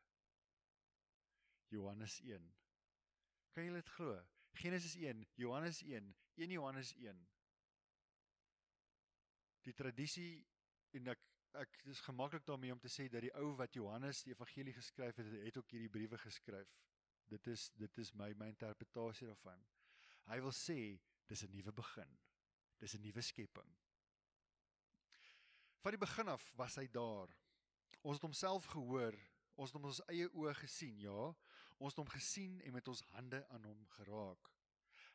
Johannes 1.68 2.20
1. 2.22 2.54
Kan 3.52 3.66
jy 3.66 3.74
dit 3.74 3.90
glo? 3.96 4.20
Genesis 4.54 4.96
1, 4.96 5.26
Johannes 5.40 5.82
1, 5.82 6.16
1 6.36 6.50
Johannes 6.50 6.94
1. 6.94 7.28
Die 9.66 9.74
tradisie 9.74 10.46
en 10.98 11.14
ek 11.16 11.28
ek 11.60 11.82
is 11.92 12.00
gemaklik 12.06 12.46
daarmee 12.48 12.72
om 12.72 12.80
te 12.80 12.92
sê 12.92 13.10
dat 13.12 13.26
die 13.26 13.34
ou 13.36 13.50
wat 13.60 13.74
Johannes 13.76 14.22
die 14.24 14.32
evangelie 14.32 14.74
geskryf 14.76 15.18
het, 15.20 15.32
het 15.44 15.58
ook 15.60 15.74
hierdie 15.74 15.92
briewe 15.92 16.20
geskryf. 16.22 16.70
Dit 17.28 17.48
is 17.52 17.70
dit 17.76 17.98
is 17.98 18.14
my 18.14 18.30
my 18.40 18.48
interpretasie 18.54 19.28
daarvan. 19.28 19.66
Hy 20.30 20.40
wil 20.46 20.56
sê 20.56 20.78
dis 21.28 21.44
'n 21.44 21.52
nuwe 21.52 21.74
begin. 21.74 22.20
Dis 22.80 22.96
'n 22.96 23.02
nuwe 23.02 23.22
skepping. 23.22 23.76
Van 25.82 25.92
die 25.92 26.00
begin 26.00 26.28
af 26.28 26.44
was 26.56 26.76
hy 26.78 26.86
daar. 26.94 27.32
Ons 28.06 28.20
het 28.20 28.26
homself 28.28 28.68
gehoor, 28.70 29.16
ons 29.58 29.72
het 29.72 29.78
hom 29.78 29.88
met 29.88 29.94
ons 29.96 30.02
eie 30.14 30.28
oë 30.38 30.54
gesien, 30.60 31.00
ja. 31.02 31.32
Ons 31.82 31.96
het 31.96 32.02
hom 32.04 32.12
gesien 32.14 32.60
en 32.62 32.76
met 32.76 32.92
ons 32.92 33.02
hande 33.16 33.40
aan 33.50 33.66
hom 33.66 33.80
geraak. 33.96 34.52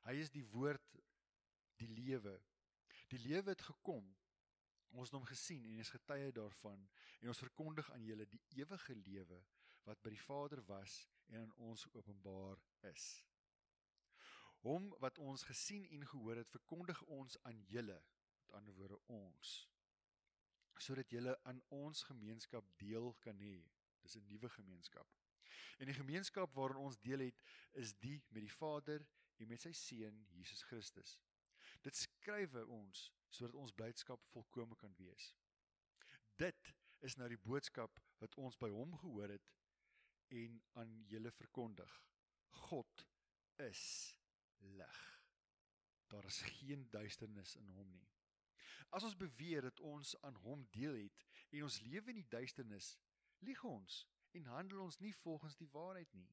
Hy 0.08 0.16
is 0.18 0.32
die 0.34 0.42
woord 0.50 0.96
die 1.78 1.86
lewe. 1.86 2.34
Die 3.14 3.20
lewe 3.22 3.54
het 3.54 3.62
gekom. 3.62 4.08
Ons 4.90 5.12
het 5.12 5.20
hom 5.20 5.28
gesien 5.30 5.68
en 5.70 5.84
is 5.84 5.94
getuie 5.94 6.34
daarvan 6.34 6.82
en 7.20 7.30
ons 7.30 7.44
verkondig 7.44 7.92
aan 7.94 8.02
julle 8.08 8.26
die 8.32 8.42
ewige 8.58 8.98
lewe 9.04 9.38
wat 9.86 10.02
by 10.02 10.10
die 10.16 10.24
Vader 10.24 10.64
was 10.66 10.98
en 11.28 11.44
aan 11.44 11.54
ons 11.68 11.86
openbaar 11.92 12.58
is. 12.90 13.06
Hom 14.66 14.90
wat 14.98 15.22
ons 15.22 15.46
gesien 15.46 15.86
en 15.94 16.02
gehoor 16.10 16.42
het, 16.42 16.50
verkondig 16.50 17.06
ons 17.20 17.38
aan 17.46 17.62
julle, 17.70 18.02
met 18.42 18.54
ander 18.58 18.74
woorde 18.74 18.98
ons 19.20 19.56
sodat 20.82 21.10
jy 21.12 21.34
aan 21.48 21.62
ons 21.74 22.02
gemeenskap 22.02 22.66
deel 22.80 23.14
kan 23.24 23.38
hê. 23.40 23.64
Dis 24.02 24.16
'n 24.16 24.26
nuwe 24.26 24.48
gemeenskap. 24.48 25.08
En 25.78 25.86
die 25.86 25.94
gemeenskap 25.94 26.54
waarin 26.54 26.76
ons 26.76 26.98
deel 27.00 27.18
het, 27.18 27.42
is 27.72 27.94
die 27.94 28.22
met 28.28 28.42
die 28.42 28.52
Vader 28.52 29.06
en 29.36 29.48
met 29.48 29.60
sy 29.60 29.72
seun 29.72 30.26
Jesus 30.32 30.62
Christus. 30.62 31.18
Dit 31.82 31.96
skrywe 31.96 32.66
ons 32.66 33.12
sodat 33.28 33.54
ons 33.54 33.72
blydskap 33.72 34.22
volkome 34.32 34.76
kan 34.76 34.94
wees. 34.96 35.34
Dit 36.36 36.74
is 37.00 37.16
nou 37.16 37.28
die 37.28 37.40
boodskap 37.40 38.00
wat 38.18 38.34
ons 38.40 38.56
by 38.56 38.70
hom 38.72 38.96
gehoor 39.02 39.28
het 39.36 39.52
en 40.28 40.60
aan 40.80 41.04
julle 41.10 41.30
verkondig. 41.30 42.00
God 42.68 43.06
is 43.68 43.82
lig. 44.58 45.00
Daar 46.08 46.24
is 46.24 46.40
geen 46.60 46.86
duisternis 46.90 47.56
in 47.56 47.68
hom 47.68 47.90
nie. 47.92 48.15
As 48.90 49.04
ons 49.04 49.16
beweer 49.16 49.62
dat 49.62 49.80
ons 49.80 50.14
aan 50.20 50.36
hom 50.46 50.66
deel 50.70 50.94
het 51.06 51.26
en 51.50 51.66
ons 51.66 51.80
lewe 51.80 52.12
in 52.12 52.20
die 52.20 52.28
duisternis, 52.28 52.96
lieg 53.38 53.64
ons 53.64 54.04
en 54.36 54.50
handel 54.52 54.82
ons 54.84 54.98
nie 54.98 55.14
volgens 55.22 55.56
die 55.56 55.70
waarheid 55.72 56.12
nie. 56.14 56.28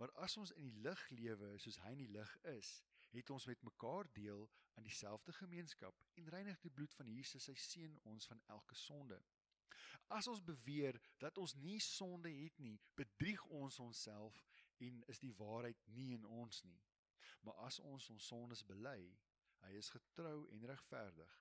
Maar 0.00 0.12
as 0.24 0.36
ons 0.40 0.52
in 0.56 0.64
die 0.64 0.80
lig 0.84 1.02
lewe 1.12 1.50
soos 1.60 1.76
hy 1.84 1.92
in 1.92 2.04
die 2.04 2.12
lig 2.14 2.30
is, 2.54 2.70
het 3.12 3.30
ons 3.30 3.46
met 3.50 3.62
mekaar 3.66 4.08
deel 4.16 4.46
aan 4.78 4.86
dieselfde 4.86 5.32
gemeenskap 5.32 5.96
en 6.14 6.30
reinig 6.32 6.60
die 6.62 6.72
bloed 6.72 6.94
van 6.96 7.10
Jesus 7.10 7.48
sy 7.48 7.56
seun 7.58 7.98
ons 8.08 8.28
van 8.30 8.40
elke 8.54 8.78
sonde. 8.78 9.18
As 10.08 10.26
ons 10.30 10.42
beweer 10.42 10.96
dat 11.22 11.38
ons 11.38 11.54
nie 11.54 11.78
sonde 11.84 12.32
het 12.32 12.56
nie, 12.58 12.78
bedrieg 12.96 13.44
ons 13.60 13.78
onsself 13.82 14.40
en 14.78 15.02
is 15.12 15.20
die 15.22 15.34
waarheid 15.36 15.84
nie 15.94 16.14
in 16.16 16.24
ons 16.24 16.62
nie. 16.64 16.80
Maar 17.44 17.60
as 17.66 17.78
ons 17.84 18.08
ons 18.10 18.26
sondes 18.32 18.64
bely, 18.66 18.98
hy 19.60 19.76
is 19.76 19.92
getrou 19.92 20.48
en 20.48 20.66
regverdig 20.72 21.36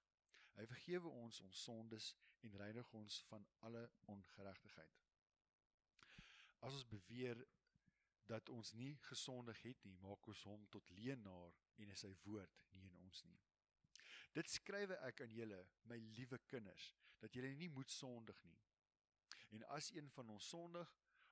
Hy 0.58 0.66
vergewe 0.70 1.12
ons 1.24 1.42
ons 1.46 1.64
sondes 1.64 2.10
en 2.48 2.58
reinig 2.62 2.94
ons 2.94 3.22
van 3.30 3.46
alle 3.68 3.84
ongeregtigheid. 4.14 5.00
As 6.66 6.74
ons 6.74 6.88
beweer 6.88 7.40
dat 8.30 8.50
ons 8.54 8.74
nie 8.78 8.94
gesondig 9.10 9.62
het 9.66 9.86
nie, 9.88 9.98
maak 10.04 10.28
ons 10.30 10.44
hom 10.46 10.66
tot 10.74 10.90
leenaar 10.98 11.56
en 11.82 11.94
is 11.94 12.04
sy 12.06 12.12
woord 12.26 12.66
nie 12.76 12.86
in 12.86 12.98
ons 13.06 13.24
nie. 13.26 13.40
Dit 14.36 14.52
skrywe 14.54 15.00
ek 15.08 15.24
aan 15.26 15.34
julle, 15.34 15.60
my 15.90 15.98
liewe 16.18 16.38
kinders, 16.52 16.92
dat 17.20 17.34
julle 17.34 17.50
nie 17.58 17.70
moet 17.74 17.90
sondig 17.92 18.44
nie. 18.46 18.60
En 19.58 19.66
as 19.76 19.90
een 19.96 20.10
van 20.14 20.30
ons 20.36 20.50
sondig, 20.54 20.92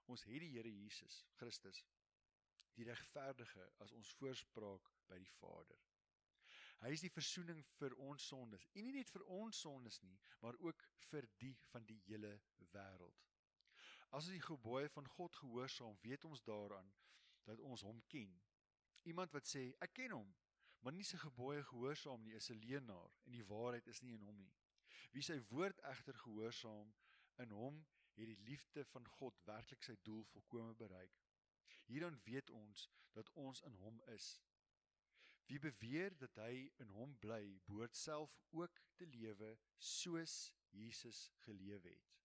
ons 0.09 0.23
het 0.25 0.41
die 0.41 0.53
Here 0.55 0.71
Jesus 0.71 1.21
Christus, 1.37 1.83
die 2.77 2.87
regverdige 2.87 3.67
as 3.83 3.93
ons 3.93 4.09
voorspraak 4.17 4.89
by 5.09 5.19
die 5.21 5.33
Vader. 5.37 5.86
Hy 6.83 6.91
is 6.93 7.01
die 7.01 7.13
verzoening 7.13 7.63
vir 7.79 7.95
ons 8.05 8.27
sondes. 8.29 8.67
En 8.77 8.85
nie 8.85 8.93
net 8.99 9.09
vir 9.13 9.23
ons 9.39 9.61
sondes 9.65 10.01
nie, 10.03 10.17
maar 10.43 10.57
ook 10.61 10.83
vir 11.09 11.27
die 11.41 11.55
van 11.71 11.85
die 11.89 11.97
hele 12.05 12.35
wêreld. 12.73 13.23
As 14.11 14.27
ons 14.27 14.35
die 14.35 14.43
gebooie 14.43 14.89
van 14.93 15.07
God 15.17 15.35
gehoorsaam, 15.35 15.97
weet 16.03 16.25
ons 16.25 16.43
daaraan 16.45 16.91
dat 17.47 17.59
ons 17.59 17.83
hom 17.87 17.99
ken. 18.11 18.37
Iemand 19.09 19.33
wat 19.35 19.47
sê 19.47 19.71
ek 19.83 19.93
ken 19.99 20.13
hom, 20.15 20.29
maar 20.83 20.93
nie 20.93 21.05
sy 21.07 21.17
gebooie 21.19 21.63
gehoorsaam 21.71 22.23
nie, 22.23 22.35
is 22.37 22.49
'n 22.51 22.61
leienaar 22.61 23.11
en 23.25 23.31
die 23.31 23.47
waarheid 23.49 23.87
is 23.87 24.01
nie 24.01 24.13
in 24.13 24.23
hom 24.29 24.37
nie. 24.37 24.53
Wie 25.11 25.23
sy 25.23 25.39
woord 25.49 25.79
egter 25.91 26.13
gehoorsaam, 26.13 26.93
in 27.37 27.51
hom 27.51 27.85
het 28.17 28.27
die 28.27 28.43
liefde 28.49 28.85
van 28.85 29.07
God 29.17 29.39
werklik 29.45 29.83
sy 29.83 29.95
doel 30.03 30.23
volkome 30.33 30.73
bereik. 30.75 31.19
Hierdan 31.85 32.19
weet 32.25 32.49
ons 32.49 32.87
dat 33.13 33.29
ons 33.33 33.61
in 33.61 33.75
hom 33.81 34.01
is 34.13 34.41
Wie 35.47 35.59
beweer 35.63 36.11
dat 36.19 36.35
hy 36.43 36.67
in 36.83 36.89
hom 36.91 37.13
bly, 37.23 37.59
behoort 37.67 37.95
self 37.95 38.33
ook 38.51 38.81
te 38.99 39.07
lewe 39.07 39.53
soos 39.77 40.51
Jesus 40.75 41.29
gelewe 41.45 41.93
het. 41.93 42.15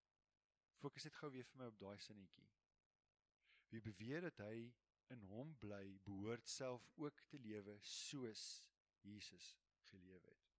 Fokus 0.83 1.07
net 1.07 1.19
gou 1.21 1.31
weer 1.31 1.47
vir 1.47 1.61
my 1.61 1.69
op 1.71 1.79
daai 1.79 1.99
sinnetjie. 2.03 2.49
Wie 3.71 3.83
beweer 3.85 4.27
dat 4.27 4.43
hy 4.43 4.73
in 5.15 5.23
hom 5.31 5.53
bly, 5.63 5.85
behoort 6.07 6.49
self 6.51 6.89
ook 6.99 7.23
te 7.31 7.39
lewe 7.39 7.77
soos 7.87 8.47
Jesus 9.07 9.53
gelewe 9.93 10.27
het. 10.27 10.51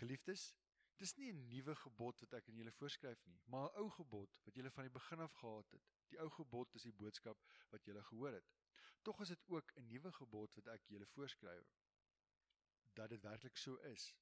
Geliefdes, 0.00 0.54
dis 0.96 1.14
nie 1.16 1.32
'n 1.32 1.48
nuwe 1.48 1.74
gebod 1.82 2.20
wat 2.20 2.32
ek 2.38 2.48
aan 2.48 2.60
julle 2.60 2.72
voorskryf 2.72 3.24
nie, 3.26 3.40
maar 3.52 3.68
'n 3.68 3.82
ou 3.82 3.90
gebod 3.90 4.40
wat 4.44 4.54
julle 4.54 4.70
van 4.70 4.84
die 4.88 4.96
begin 4.98 5.20
af 5.20 5.32
gehad 5.32 5.70
het. 5.72 5.92
Die 6.08 6.20
ou 6.20 6.30
gebod 6.30 6.74
is 6.74 6.82
die 6.88 6.96
boodskap 7.02 7.44
wat 7.70 7.84
julle 7.84 8.02
gehoor 8.02 8.32
het. 8.32 8.52
Tog 9.06 9.20
is 9.20 9.28
dit 9.28 9.42
ook 9.46 9.72
'n 9.74 9.86
nuwe 9.86 10.12
gebod 10.12 10.54
wat 10.54 10.66
ek 10.66 10.86
julle 10.90 11.06
voorskryf. 11.06 11.68
Dat 12.92 13.08
dit 13.08 13.22
werklik 13.22 13.56
so 13.56 13.76
is, 13.76 14.14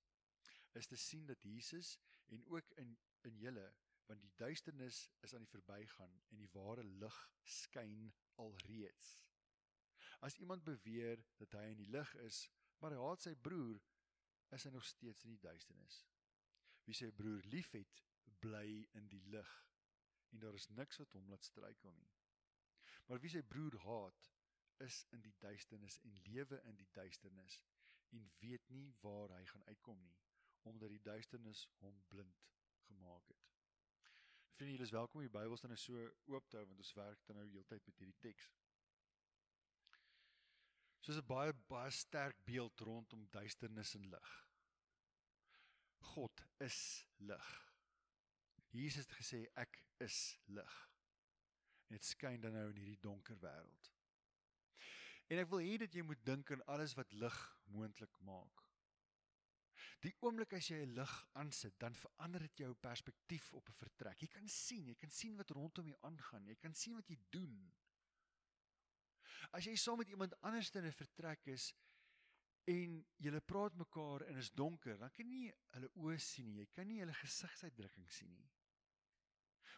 is 0.73 0.87
te 0.87 0.97
sien 0.97 1.27
dat 1.27 1.43
Jesus 1.43 1.99
en 2.27 2.47
ook 2.47 2.71
in 2.71 2.99
in 3.21 3.39
julle 3.39 3.75
want 4.07 4.21
die 4.21 4.33
duisternis 4.35 5.11
is 5.21 5.35
aan 5.35 5.41
die 5.41 5.55
verbygaan 5.55 6.23
en 6.29 6.37
die 6.37 6.51
ware 6.53 6.85
lig 6.85 7.31
skyn 7.43 8.15
alreeds. 8.35 9.23
As 10.21 10.37
iemand 10.37 10.65
beweer 10.65 11.25
dat 11.37 11.53
hy 11.53 11.65
in 11.71 11.81
die 11.81 11.91
lig 11.97 12.15
is, 12.15 12.51
maar 12.79 12.93
hy 12.93 13.01
haat 13.01 13.23
sy 13.23 13.35
broer, 13.35 13.81
is 14.49 14.65
hy 14.65 14.71
nog 14.71 14.85
steeds 14.85 15.25
in 15.25 15.31
die 15.31 15.41
duisternis. 15.49 16.03
Wie 16.85 16.95
sy 16.95 17.11
broer 17.13 17.41
liefhet, 17.57 18.05
bly 18.39 18.89
in 18.93 19.09
die 19.09 19.25
lig 19.33 19.57
en 20.29 20.39
daar 20.39 20.55
is 20.55 20.69
niks 20.69 20.99
wat 20.99 21.13
hom 21.13 21.29
laat 21.31 21.45
struikel 21.45 21.93
nie. 21.93 22.13
Maar 23.07 23.21
wie 23.21 23.31
sy 23.31 23.43
broer 23.43 23.81
haat, 23.89 24.34
is 24.79 25.05
in 25.11 25.21
die 25.21 25.35
duisternis 25.39 25.99
en 26.03 26.21
lewe 26.29 26.61
in 26.63 26.77
die 26.77 26.89
duisternis 26.93 27.61
en 28.11 28.31
weet 28.39 28.69
nie 28.69 28.95
waar 29.01 29.37
hy 29.37 29.45
gaan 29.47 29.67
uitkom 29.71 30.01
nie 30.03 30.17
omdat 30.65 30.89
die 30.89 31.03
duisternis 31.05 31.67
hom 31.83 31.97
blind 32.09 32.47
gemaak 32.87 33.27
het. 33.29 33.51
Vriende, 34.55 34.73
julle 34.73 34.87
is 34.87 34.95
welkom 34.97 35.21
om 35.21 35.27
die 35.27 35.35
Bybels 35.35 35.61
dan 35.61 35.77
so 35.77 36.07
oop 36.33 36.49
te 36.49 36.57
hou 36.57 36.67
want 36.71 36.81
ons 36.81 36.93
werk 36.97 37.25
dan 37.29 37.37
nou 37.37 37.45
heeltyd 37.51 37.87
met 37.91 38.01
hierdie 38.01 38.21
teks. 38.23 38.49
Soos 41.05 41.19
'n 41.21 41.27
baie 41.29 41.53
baie 41.69 41.91
sterk 41.91 42.39
beeld 42.49 42.81
rondom 42.81 43.27
duisternis 43.31 43.95
en 43.95 44.09
lig. 44.15 44.31
God 46.15 46.45
is 46.61 47.07
lig. 47.17 47.51
Jesus 48.71 49.05
het 49.05 49.17
gesê 49.19 49.45
ek 49.55 49.83
is 49.99 50.39
lig. 50.47 50.79
En 51.89 51.99
dit 51.99 52.05
skyn 52.05 52.41
dan 52.41 52.53
nou 52.53 52.69
in 52.71 52.81
hierdie 52.81 53.01
donker 53.01 53.37
wêreld. 53.43 53.94
En 55.33 55.41
ek 55.41 55.49
wil 55.49 55.63
hê 55.65 55.79
dat 55.81 55.95
jy 55.95 56.03
moet 56.05 56.21
dink 56.25 56.51
aan 56.53 56.65
alles 56.75 56.95
wat 56.99 57.13
lig 57.13 57.39
moontlik 57.73 58.19
maak. 58.21 58.65
Die 60.05 60.13
oomblik 60.21 60.53
as 60.53 60.69
jy 60.69 60.83
'n 60.85 60.97
lig 60.99 61.13
aansit, 61.41 61.79
dan 61.81 61.95
verander 61.97 62.43
dit 62.45 62.59
jou 62.65 62.75
perspektief 62.75 63.53
op 63.53 63.69
'n 63.69 63.79
vertrek. 63.79 64.21
Jy 64.21 64.29
kan 64.29 64.49
sien, 64.49 64.87
jy 64.87 64.95
kan 64.95 65.11
sien 65.11 65.37
wat 65.37 65.51
rondom 65.51 65.89
jou 65.89 65.99
aangaan. 66.03 66.47
Jy 66.47 66.57
kan 66.57 66.75
sien 66.75 66.95
wat 66.95 67.09
jy 67.09 67.19
doen. 67.31 67.73
As 69.51 69.65
jy 69.65 69.77
saam 69.77 69.99
met 69.99 70.09
iemand 70.09 70.41
anders 70.43 70.71
in 70.75 70.85
'n 70.85 70.93
vertrek 70.93 71.47
is 71.47 71.73
en 72.65 73.07
julle 73.17 73.41
praat 73.41 73.75
mekaar 73.75 74.23
en 74.23 74.37
is 74.37 74.51
donker, 74.51 74.99
dan 74.99 75.11
kan 75.11 75.27
jy 75.27 75.39
nie 75.39 75.53
hulle 75.71 75.91
oë 75.95 76.19
sien 76.21 76.47
nie. 76.47 76.61
Jy 76.61 76.69
kan 76.73 76.87
nie 76.89 77.01
hulle 77.01 77.13
gesigsuitdrukking 77.13 78.11
sien 78.11 78.33
nie. 78.35 78.51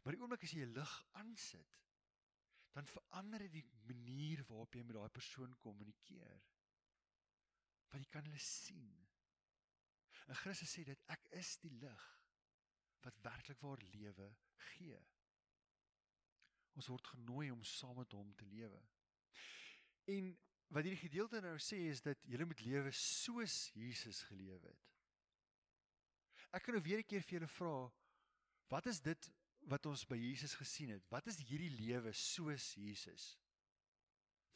Maar 0.03 0.13
die 0.13 0.23
oomblik 0.23 0.43
as 0.43 0.53
jy 0.53 0.63
'n 0.65 0.73
lig 0.73 1.05
aansit, 1.13 1.79
dan 2.77 2.87
verander 2.87 3.41
dit 3.47 3.53
die 3.57 3.65
manier 3.89 4.43
waarop 4.51 4.75
jy 4.77 4.83
met 4.85 4.99
daai 4.99 5.13
persoon 5.17 5.55
kommunikeer. 5.65 6.43
Want 7.89 8.05
jy 8.05 8.11
kan 8.13 8.27
hulle 8.29 8.43
sien. 8.43 8.91
En 10.27 10.37
Christus 10.43 10.75
sê 10.77 10.85
dit 10.85 11.05
ek 11.13 11.29
is 11.41 11.55
die 11.63 11.73
lig 11.81 12.07
wat 13.07 13.23
werklik 13.25 13.63
waar 13.65 13.81
lewe 13.95 14.27
gee. 14.73 14.99
Ons 16.77 16.91
word 16.93 17.09
genooi 17.15 17.49
om 17.55 17.63
saam 17.65 17.97
met 18.03 18.13
hom 18.13 18.35
te 18.37 18.49
lewe. 18.51 18.81
En 20.13 20.35
wat 20.75 20.85
hierdie 20.85 21.05
gedeelte 21.07 21.41
nou 21.41 21.55
sê 21.63 21.79
is 21.93 22.03
dat 22.05 22.21
jy 22.29 22.45
moet 22.45 22.65
lewe 22.67 22.93
soos 22.93 23.71
Jesus 23.79 24.21
gelewe 24.29 24.69
het. 24.69 24.85
Ek 26.53 26.67
kan 26.67 26.77
nou 26.77 26.83
weer 26.85 27.01
'n 27.01 27.09
keer 27.09 27.23
vir 27.23 27.39
julle 27.39 27.53
vra 27.57 27.77
wat 28.69 28.87
is 28.87 29.01
dit 29.01 29.31
wat 29.67 29.87
ons 29.91 30.05
by 30.07 30.19
Jesus 30.19 30.55
gesien 30.55 30.93
het? 30.95 31.07
Wat 31.11 31.27
is 31.27 31.41
hierdie 31.49 31.73
lewe 31.75 32.13
soos 32.15 32.73
Jesus? 32.79 33.35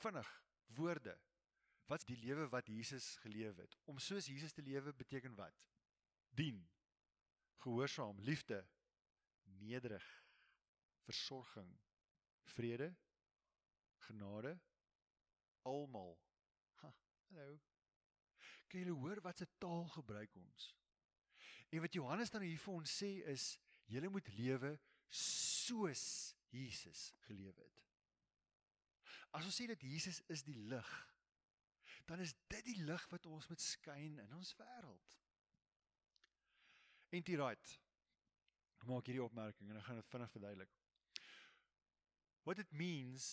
Vinnig 0.01 0.29
woorde 0.79 1.17
Wat 1.91 2.07
die 2.07 2.19
lewe 2.23 2.47
wat 2.53 2.69
Jesus 2.71 3.17
gelewe 3.25 3.65
het? 3.65 3.75
Om 3.91 3.99
soos 3.99 4.29
Jesus 4.31 4.53
te 4.55 4.63
lewe 4.63 4.93
beteken 4.95 5.35
wat? 5.35 5.67
Dien. 6.31 6.61
Gehoorsaam, 7.65 8.21
liefde, 8.21 8.61
nederig, 9.43 10.07
versorging, 11.03 11.73
vrede, 12.55 12.93
genade, 14.07 14.55
almal. 15.63 16.15
Ha, 16.81 16.93
hallo. 17.27 17.59
Kan 18.71 18.87
jy 18.87 18.95
hoor 18.95 19.21
wat 19.27 19.43
se 19.43 19.49
taal 19.59 19.89
gebruik 19.91 20.39
ons? 20.39 20.71
En 21.75 21.83
wat 21.83 21.99
Johannes 21.99 22.31
dan 22.31 22.47
hier 22.47 22.63
vir 22.63 22.79
ons 22.79 22.97
sê 23.03 23.11
is, 23.35 23.51
julle 23.91 24.09
moet 24.15 24.31
lewe 24.39 24.77
soos 25.11 26.35
Jesus 26.51 27.11
gelewe 27.27 27.63
het. 27.63 27.79
As 29.31 29.47
ons 29.47 29.55
sê 29.55 29.67
dat 29.71 29.83
Jesus 29.83 30.23
is 30.33 30.43
die 30.47 30.57
lig, 30.71 30.91
dan 32.11 32.23
is 32.23 32.35
dit 32.51 32.65
die 32.67 32.81
lig 32.83 33.05
wat 33.13 33.27
ons 33.31 33.47
moet 33.51 33.63
skyn 33.63 34.19
in 34.19 34.35
ons 34.35 34.55
wêreld. 34.59 35.17
En 37.11 37.23
dit 37.23 37.39
right. 37.39 37.77
Maak 38.89 39.07
hierdie 39.07 39.23
opmerking 39.23 39.71
en 39.71 39.79
ek 39.79 39.87
gaan 39.87 40.01
dit 40.01 40.11
vinnig 40.11 40.35
verduidelik. 40.35 40.77
What 42.47 42.63
it 42.63 42.71
means 42.73 43.31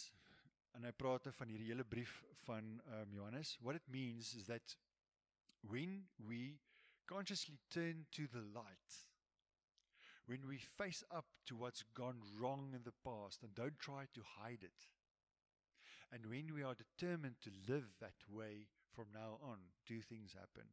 en 0.77 0.85
hy 0.85 0.93
praat 0.93 1.29
van 1.33 1.49
hierdie 1.49 1.71
hele 1.71 1.85
brief 1.87 2.19
van 2.43 2.75
um, 2.99 3.13
Johannes, 3.15 3.55
what 3.65 3.79
it 3.79 3.87
means 3.89 4.35
is 4.37 4.45
that 4.51 4.75
when 5.61 6.03
we 6.17 6.59
consciously 7.09 7.57
turn 7.73 8.05
to 8.11 8.27
the 8.27 8.43
light 8.53 9.06
when 10.27 10.45
we 10.45 10.57
face 10.59 11.03
up 11.09 11.25
to 11.45 11.55
what's 11.55 11.83
gone 11.93 12.21
wrong 12.37 12.73
in 12.75 12.83
the 12.83 12.95
past 13.03 13.43
and 13.43 13.55
don't 13.55 13.79
try 13.79 14.05
to 14.13 14.21
hide 14.37 14.63
it 14.63 14.87
And 16.11 16.25
when 16.25 16.53
we 16.53 16.63
are 16.63 16.75
determined 16.75 17.35
to 17.41 17.51
live 17.67 17.87
that 17.99 18.15
way 18.29 18.67
from 18.93 19.07
now 19.13 19.39
on, 19.41 19.59
do 19.85 20.01
things 20.01 20.33
happen. 20.33 20.67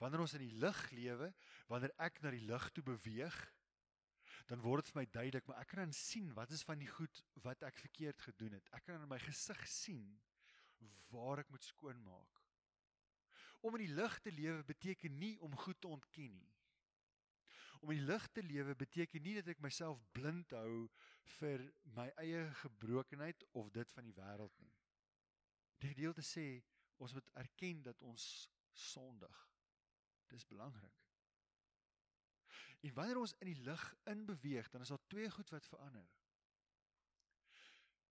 Wanneer 0.00 0.24
ons 0.24 0.34
in 0.34 0.42
die 0.42 0.58
lig 0.58 0.80
lewe, 0.90 1.28
wanneer 1.70 1.92
ek 2.02 2.18
na 2.22 2.32
die 2.34 2.42
lig 2.48 2.64
toe 2.74 2.82
beweeg, 2.82 3.36
dan 4.50 4.62
word 4.64 4.82
dit 4.82 4.90
vir 4.90 4.98
my 4.98 5.04
duidelik, 5.14 5.46
maar 5.46 5.60
ek 5.62 5.70
kan 5.70 5.84
dan 5.84 5.94
sien 5.94 6.32
wat 6.34 6.50
is 6.50 6.64
van 6.66 6.80
die 6.82 6.90
goed 6.90 7.22
wat 7.44 7.62
ek 7.62 7.78
verkeerd 7.78 8.24
gedoen 8.26 8.56
het. 8.58 8.72
Ek 8.74 8.88
kan 8.88 8.98
in 8.98 9.10
my 9.10 9.20
gesig 9.22 9.62
sien 9.70 10.08
waar 11.12 11.44
ek 11.44 11.52
moet 11.54 11.62
skoonmaak. 11.62 12.40
Om 13.62 13.78
in 13.78 13.84
die 13.84 13.94
lig 13.94 14.18
te 14.24 14.32
lewe 14.34 14.66
beteken 14.66 15.14
nie 15.22 15.36
om 15.46 15.54
goed 15.62 15.78
te 15.78 15.92
ontken 15.92 16.34
nie. 16.34 16.50
Om 17.82 17.90
in 17.90 17.98
die 17.98 18.06
lig 18.06 18.26
te 18.30 18.42
lewe 18.46 18.74
beteken 18.78 19.24
nie 19.24 19.34
dat 19.40 19.48
ek 19.50 19.62
myself 19.64 20.02
blind 20.14 20.54
hou 20.54 20.86
vir 21.38 21.64
my 21.96 22.06
eie 22.22 22.44
gebrokenheid 22.62 23.42
of 23.58 23.72
dit 23.74 23.94
van 23.96 24.06
die 24.06 24.14
wêreld 24.14 24.54
nie. 24.62 24.74
Die 25.82 25.90
gedeelte 25.90 26.22
sê 26.22 26.46
ons 27.02 27.14
moet 27.16 27.30
erken 27.42 27.82
dat 27.82 28.02
ons 28.06 28.26
sondig. 28.72 29.40
Dis 30.30 30.46
belangrik. 30.46 31.00
En 32.82 32.94
wanneer 32.94 33.18
ons 33.20 33.34
in 33.38 33.50
die 33.50 33.64
lig 33.66 33.82
inbeweeg, 34.10 34.70
dan 34.70 34.86
is 34.86 34.90
daar 34.94 35.06
twee 35.10 35.30
goed 35.30 35.50
wat 35.54 35.66
verander. 35.66 36.06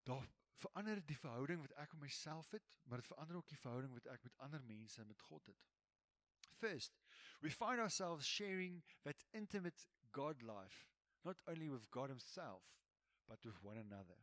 Daar 0.08 0.28
verander 0.62 1.02
die 1.06 1.18
verhouding 1.18 1.64
wat 1.64 1.74
ek 1.84 1.96
met 1.96 2.06
myself 2.10 2.52
het, 2.56 2.68
maar 2.84 3.02
dit 3.02 3.08
verander 3.08 3.40
ook 3.40 3.50
die 3.50 3.60
verhouding 3.60 3.94
wat 3.94 4.08
ek 4.14 4.24
met 4.28 4.38
ander 4.48 4.64
mense 4.64 5.06
met 5.06 5.22
God 5.28 5.46
het. 5.52 5.66
First, 6.62 7.01
we 7.42 7.50
find 7.50 7.80
ourselves 7.80 8.26
sharing 8.26 8.82
that 9.04 9.24
intimate 9.34 9.88
God 10.12 10.42
life, 10.44 10.88
not 11.26 11.38
only 11.48 11.70
with 11.70 11.90
God 11.92 12.10
himself, 12.10 12.62
but 13.28 13.40
with 13.46 13.64
one 13.64 13.78
another. 13.78 14.20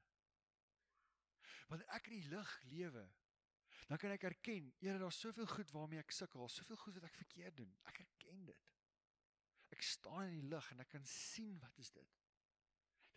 Wanneer 1.69 1.89
ek 1.97 2.09
in 2.09 2.17
die 2.17 2.29
lig 2.33 2.53
lewe, 2.73 3.05
dan 3.89 4.01
kan 4.01 4.13
ek 4.15 4.25
erken, 4.29 4.71
Here, 4.81 4.99
daar's 5.01 5.21
soveel 5.21 5.49
goed 5.49 5.73
waarmee 5.73 6.01
ek 6.01 6.15
sukkel, 6.15 6.49
soveel 6.53 6.81
goed 6.81 6.97
wat 6.97 7.09
ek 7.09 7.19
verkeerd 7.19 7.57
doen. 7.61 7.75
Ek 7.89 8.01
erken 8.05 8.47
dit. 8.49 8.71
Ek 9.75 9.85
staan 9.85 10.31
in 10.31 10.39
die 10.39 10.49
lig 10.49 10.71
en 10.73 10.81
ek 10.85 10.91
kan 10.95 11.05
sien 11.09 11.59
wat 11.61 11.77
is 11.83 11.93
dit. 11.93 12.17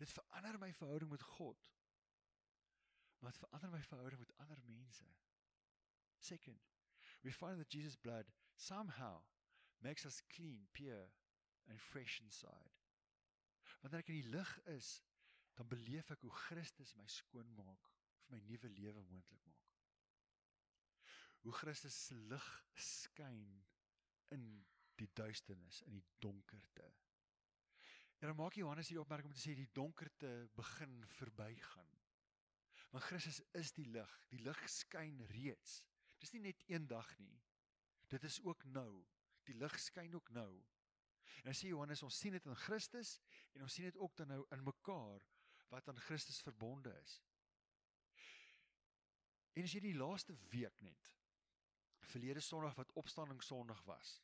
Dit 0.00 0.12
verander 0.12 0.58
my 0.60 0.72
verhouding 0.76 1.12
met 1.12 1.24
God. 1.36 1.68
Maar 3.20 3.32
dit 3.32 3.40
verander 3.44 3.72
my 3.72 3.82
verhouding 3.86 4.20
met 4.20 4.36
ander 4.42 4.60
mense. 4.66 5.08
Second, 6.20 6.60
we 7.22 7.32
find 7.32 7.58
that 7.58 7.72
Jesus 7.72 7.96
blood 7.96 8.28
somehow 8.56 9.22
makes 9.82 10.06
us 10.06 10.22
clean, 10.34 10.66
pure 10.72 11.08
and 11.68 11.80
fresh 11.80 12.20
inside. 12.24 12.78
Wanneer 13.82 14.02
ek 14.04 14.12
in 14.12 14.20
die 14.20 14.32
lig 14.34 14.52
is, 14.74 15.00
dan 15.58 15.68
beleef 15.68 16.10
ek 16.14 16.22
hoe 16.24 16.34
Christus 16.46 16.94
my 16.96 17.06
skoon 17.10 17.48
maak 17.58 17.90
vir 18.22 18.36
my 18.36 18.40
nuwe 18.46 18.70
lewe 18.76 19.02
moontlik 19.10 19.42
maak. 19.48 19.70
Hoe 21.42 21.54
Christus 21.58 21.96
se 22.06 22.16
lig 22.30 22.48
skyn 22.78 23.46
in 24.32 24.44
die 25.00 25.08
duisternis, 25.18 25.82
in 25.88 25.96
die 25.98 26.04
donkerte. 26.22 26.86
En 28.22 28.30
dan 28.30 28.38
maak 28.38 28.54
Johannes 28.54 28.86
hierdie 28.86 29.02
opmerking 29.02 29.32
om 29.32 29.34
te 29.34 29.42
sê 29.42 29.56
die 29.58 29.70
donkerte 29.74 30.30
begin 30.54 31.00
verbygaan. 31.16 31.90
Want 32.92 33.08
Christus 33.08 33.40
is 33.58 33.72
die 33.74 33.88
lig. 33.90 34.12
Die 34.30 34.38
lig 34.44 34.60
skyn 34.70 35.18
reeds. 35.32 35.80
Dis 36.22 36.30
nie 36.36 36.44
net 36.44 36.62
een 36.70 36.86
dag 36.86 37.08
nie. 37.18 37.40
Dit 38.12 38.22
is 38.28 38.38
ook 38.46 38.62
nou. 38.70 39.02
Die 39.48 39.56
lig 39.58 39.78
skyn 39.80 40.14
ook 40.14 40.30
nou. 40.30 40.50
En 41.40 41.50
dan 41.50 41.58
sê 41.58 41.72
Johannes 41.72 42.02
ons 42.02 42.18
sien 42.18 42.34
dit 42.34 42.46
in 42.46 42.58
Christus 42.66 43.16
en 43.52 43.64
ons 43.66 43.74
sien 43.74 43.88
dit 43.88 43.98
ook 43.98 44.16
dan 44.16 44.28
nou 44.34 44.42
in 44.54 44.62
mekaar 44.62 45.24
wat 45.72 45.88
aan 45.88 46.00
Christus 46.06 46.42
verbonde 46.44 46.92
is. 47.02 47.20
En 49.52 49.66
as 49.66 49.74
jy 49.74 49.82
die 49.84 49.96
laaste 49.96 50.36
week 50.52 50.80
net 50.80 51.10
verlede 52.12 52.40
Sondag 52.40 52.76
wat 52.76 52.92
opstanding 52.98 53.42
Sondag 53.42 53.82
was, 53.88 54.20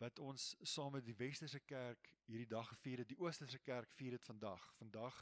wat 0.00 0.18
ons 0.18 0.54
saam 0.62 0.94
met 0.96 1.04
die 1.04 1.16
Westerse 1.16 1.60
kerk 1.60 2.08
hierdie 2.24 2.48
dag 2.48 2.68
gevier 2.72 3.02
het. 3.02 3.10
Die 3.10 3.18
Oosterse 3.20 3.58
kerk 3.58 3.90
vier 3.98 4.16
dit 4.16 4.24
vandag. 4.24 4.62
Vandag 4.78 5.18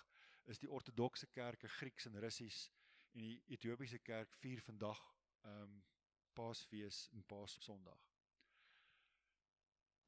is 0.46 0.60
die 0.62 0.70
ortodokse 0.70 1.26
kerke 1.34 1.68
Grieks 1.80 2.06
en 2.06 2.20
Russies 2.22 2.68
en 3.12 3.24
die 3.24 3.40
Ethiopiese 3.56 3.98
kerk 3.98 4.34
vier 4.42 4.62
vandag 4.62 5.02
ehm 5.42 5.62
um, 5.64 5.78
Paasfees 6.38 7.08
en 7.10 7.24
Paasondag. 7.26 8.07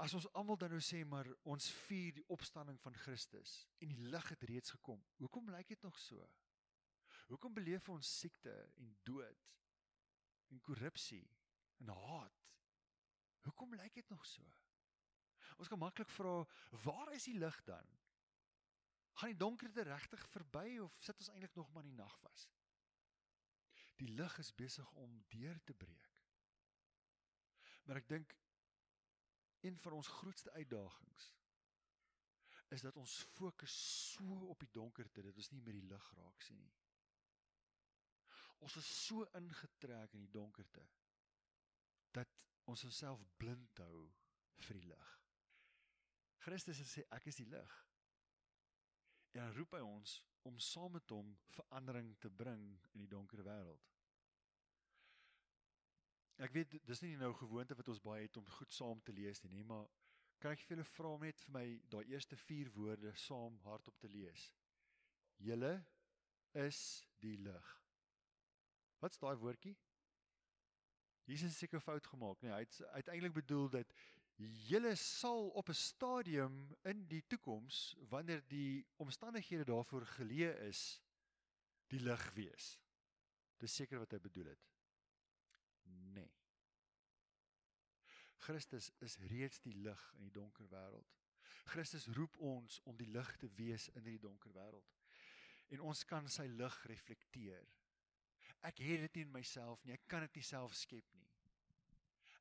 As 0.00 0.14
ons 0.16 0.28
almal 0.32 0.56
dan 0.56 0.72
nou 0.72 0.80
sê 0.80 1.02
maar 1.04 1.28
ons 1.44 1.66
vier 1.84 2.14
die 2.16 2.24
opstanding 2.32 2.78
van 2.80 2.94
Christus 3.02 3.58
en 3.84 3.90
die 3.92 4.06
lig 4.12 4.28
het 4.32 4.46
reeds 4.48 4.72
gekom. 4.78 5.02
Hoekom 5.20 5.50
lyk 5.52 5.74
dit 5.74 5.82
nog 5.84 5.98
so? 6.00 6.24
Hoekom 7.28 7.52
beleef 7.54 7.88
ons 7.92 8.12
siekte 8.22 8.54
en 8.80 8.94
dood 9.04 9.50
en 10.50 10.62
korrupsie 10.64 11.26
en 11.84 11.92
haat? 11.92 12.40
Hoekom 13.44 13.76
lyk 13.76 14.00
dit 14.00 14.08
nog 14.10 14.24
so? 14.26 14.46
Ons 15.60 15.68
kan 15.68 15.80
maklik 15.80 16.08
vra, 16.16 16.40
waar 16.86 17.12
is 17.12 17.28
die 17.28 17.36
lig 17.36 17.60
dan? 17.68 17.86
Gaan 19.20 19.34
die 19.34 19.42
donkerte 19.42 19.84
regtig 19.84 20.24
verby 20.32 20.78
of 20.80 20.96
sit 21.04 21.18
ons 21.20 21.28
eintlik 21.34 21.54
nog 21.60 21.68
maar 21.74 21.84
in 21.84 21.92
die 21.92 22.00
nag 22.00 22.16
vas? 22.24 22.48
Die 24.00 24.08
lig 24.16 24.38
is 24.40 24.54
besig 24.56 24.88
om 24.96 25.18
deur 25.28 25.60
te 25.68 25.76
breek. 25.76 26.08
Maar 27.84 28.00
ek 28.00 28.08
dink 28.08 28.32
een 29.60 29.78
van 29.78 29.92
ons 29.92 30.08
grootste 30.20 30.52
uitdagings 30.52 31.32
is 32.68 32.84
dat 32.86 32.96
ons 32.96 33.14
fokus 33.34 33.74
so 34.12 34.46
op 34.52 34.60
die 34.62 34.70
donkerte 34.70 35.22
dat 35.22 35.36
ons 35.36 35.50
nie 35.50 35.62
meer 35.64 35.80
die 35.80 35.88
lig 35.90 36.10
raak 36.18 36.44
sien 36.46 36.60
nie. 36.62 36.76
Ons 38.62 38.76
is 38.78 38.90
so 39.06 39.26
ingetrek 39.38 40.14
in 40.14 40.22
die 40.26 40.32
donkerte 40.32 40.84
dat 42.14 42.46
ons 42.70 42.84
onsself 42.86 43.24
blind 43.42 43.82
hou 43.82 44.04
vir 44.66 44.78
die 44.78 44.88
lig. 44.92 45.12
Christus 46.44 46.80
sê 46.88 47.04
ek 47.16 47.26
is 47.32 47.40
die 47.40 47.48
lig. 47.50 47.76
En 49.40 49.52
roep 49.56 49.74
hy 49.76 49.82
ons 49.84 50.20
om 50.48 50.58
saam 50.62 50.94
met 50.96 51.12
hom 51.14 51.34
verandering 51.56 52.14
te 52.22 52.30
bring 52.30 52.62
in 52.94 53.02
die 53.02 53.10
donker 53.10 53.42
wêreld. 53.46 53.89
Ek 56.40 56.54
weet 56.56 56.78
dis 56.88 57.02
nie 57.04 57.16
nou 57.20 57.34
gewoonte 57.36 57.76
wat 57.76 57.88
ons 57.92 58.00
baie 58.00 58.24
het 58.24 58.36
om 58.40 58.46
goed 58.56 58.72
saam 58.72 59.00
te 59.04 59.12
lees 59.12 59.42
nie, 59.44 59.64
maar 59.64 59.90
kan 60.40 60.54
ek 60.56 60.62
vir 60.64 60.72
julle 60.76 60.86
vra 60.88 61.10
om 61.12 61.24
net 61.26 61.42
vir 61.44 61.52
my 61.52 61.64
daai 61.92 62.14
eerste 62.14 62.36
4 62.46 62.70
woorde 62.72 63.12
saam 63.26 63.58
hardop 63.66 63.98
te 64.00 64.08
lees? 64.08 64.46
Julle 65.44 65.74
is 66.56 66.80
die 67.20 67.36
lig. 67.44 67.68
Wat's 69.04 69.20
daai 69.20 69.36
woordjie? 69.36 69.74
Jesus 71.28 71.52
het 71.52 71.58
seker 71.60 71.84
fout 71.84 72.08
gemaak, 72.08 72.40
nee, 72.40 72.54
hy 72.54 72.64
het 72.64 72.80
uiteindelik 72.96 73.36
bedoel 73.36 73.68
dat 73.76 73.92
julle 74.70 74.94
sal 74.96 75.50
op 75.60 75.68
'n 75.68 75.76
stadium 75.76 76.56
in 76.88 77.06
die 77.08 77.22
toekoms 77.26 77.94
wanneer 78.08 78.40
die 78.48 78.86
omstandighede 78.96 79.64
daarvoor 79.64 80.06
geleë 80.16 80.56
is, 80.72 81.02
die 81.92 82.00
lig 82.00 82.32
wees. 82.34 82.78
Dis 83.58 83.74
seker 83.74 83.98
wat 83.98 84.12
hy 84.12 84.18
bedoel 84.18 84.46
het. 84.56 84.70
Nee. 86.14 86.30
Christus 88.46 88.90
is 88.98 89.18
reeds 89.30 89.60
die 89.60 89.74
lig 89.74 90.04
in 90.16 90.28
die 90.28 90.34
donker 90.34 90.68
wêreld. 90.72 91.16
Christus 91.70 92.08
roep 92.16 92.38
ons 92.42 92.80
om 92.88 92.96
die 92.96 93.10
lig 93.10 93.30
te 93.36 93.50
wees 93.58 93.88
in 93.94 94.02
hierdie 94.02 94.22
donker 94.22 94.52
wêreld. 94.56 94.96
En 95.70 95.84
ons 95.92 96.04
kan 96.08 96.26
sy 96.28 96.48
lig 96.50 96.78
reflekteer. 96.90 97.68
Ek 98.66 98.80
het 98.84 99.04
dit 99.06 99.20
nie 99.20 99.26
in 99.28 99.34
myself 99.34 99.84
nie, 99.84 99.94
ek 99.94 100.08
kan 100.10 100.24
dit 100.26 100.40
nie 100.40 100.46
self 100.46 100.74
skep 100.76 101.06
nie. 101.16 101.28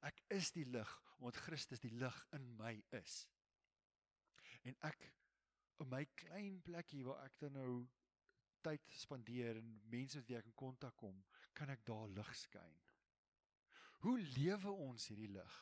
Ek 0.08 0.24
is 0.34 0.52
die 0.56 0.66
lig 0.68 0.96
omdat 1.20 1.42
Christus 1.44 1.82
die 1.84 1.94
lig 1.94 2.18
in 2.36 2.46
my 2.58 2.74
is. 2.96 3.22
En 4.68 4.76
ek 4.88 5.10
op 5.80 5.88
my 5.92 6.04
klein 6.20 6.60
plekkie 6.64 7.04
waar 7.08 7.24
ek 7.26 7.38
dan 7.44 7.56
nou 7.60 7.74
tyd 8.64 8.84
spandeer 8.92 9.60
en 9.60 9.76
mense 9.92 10.20
met 10.20 10.28
wie 10.28 10.38
ek 10.40 10.48
in 10.50 10.58
kontak 10.60 10.96
kom, 11.00 11.20
kan 11.56 11.72
ek 11.72 11.86
daar 11.88 12.08
lig 12.12 12.32
skyn. 12.36 12.80
Hoe 14.00 14.16
lewe 14.20 14.72
ons 14.72 15.08
hierdie 15.12 15.32
lig? 15.32 15.56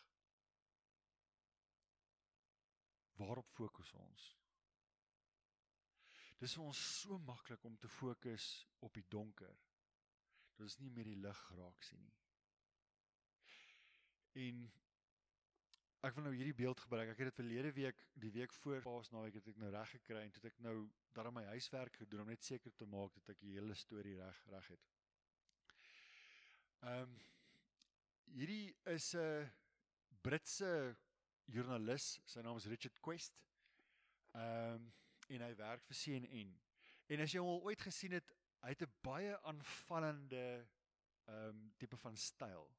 Waarop 3.17 3.50
fokus 3.58 3.93
ons? 3.97 4.28
Dis 6.38 6.54
vir 6.54 6.67
ons 6.69 6.82
so 7.00 7.17
maklik 7.26 7.63
om 7.65 7.78
te 7.82 7.89
fokus 7.89 8.47
op 8.86 8.93
die 8.93 9.06
donker. 9.10 9.56
Dat 10.54 10.67
ons 10.67 10.78
nie 10.84 10.91
meer 10.93 11.10
die 11.10 11.21
lig 11.21 11.39
raak 11.58 11.86
sien 11.86 12.04
nie. 12.04 12.17
En 14.43 14.67
ek 16.06 16.13
wil 16.13 16.28
nou 16.28 16.34
hierdie 16.36 16.58
beeld 16.60 16.84
gebruik. 16.86 17.10
Ek 17.10 17.23
het 17.23 17.32
dit 17.32 17.39
verlede 17.39 17.71
week, 17.73 18.04
die 18.21 18.32
week 18.36 18.54
voor 18.60 18.84
Paasnaweek 18.86 19.39
het 19.39 19.50
ek 19.50 19.58
nou 19.63 19.71
reg 19.73 19.95
gekry 19.95 20.21
en 20.21 20.36
toe 20.36 20.43
het 20.43 20.52
ek 20.52 20.60
nou 20.67 20.76
daar 21.17 21.32
my 21.34 21.43
huiswerk 21.56 21.97
gedoen 22.04 22.21
om 22.21 22.30
net 22.30 22.45
seker 22.45 22.76
te 22.78 22.86
maak 22.89 23.17
dat 23.17 23.34
ek 23.34 23.41
die 23.41 23.56
hele 23.58 23.73
storie 23.78 24.13
reg 24.19 24.43
reg 24.54 24.69
het. 24.76 24.93
Ehm 26.86 27.08
um, 27.08 27.17
hierdie 28.35 28.75
is 28.85 29.13
'n 29.15 29.49
Britse 30.21 30.95
joernalis, 31.45 32.19
sy 32.25 32.41
naam 32.41 32.57
is 32.57 32.67
Richard 32.67 32.99
Quest. 33.01 33.33
Ehm 34.35 34.75
um, 34.75 34.93
en 35.27 35.41
hy 35.43 35.53
werk 35.59 35.83
vir 35.83 35.97
CNN. 35.99 36.51
En 37.11 37.19
as 37.19 37.33
jy 37.33 37.41
hom 37.43 37.49
al 37.57 37.65
ooit 37.67 37.81
gesien 37.83 38.13
het, 38.15 38.29
hy 38.63 38.69
het 38.71 38.83
'n 38.83 38.93
baie 39.03 39.33
aanvallende 39.51 40.43
ehm 41.27 41.49
um, 41.49 41.73
tipe 41.77 41.97
van 41.97 42.17
styl. 42.17 42.69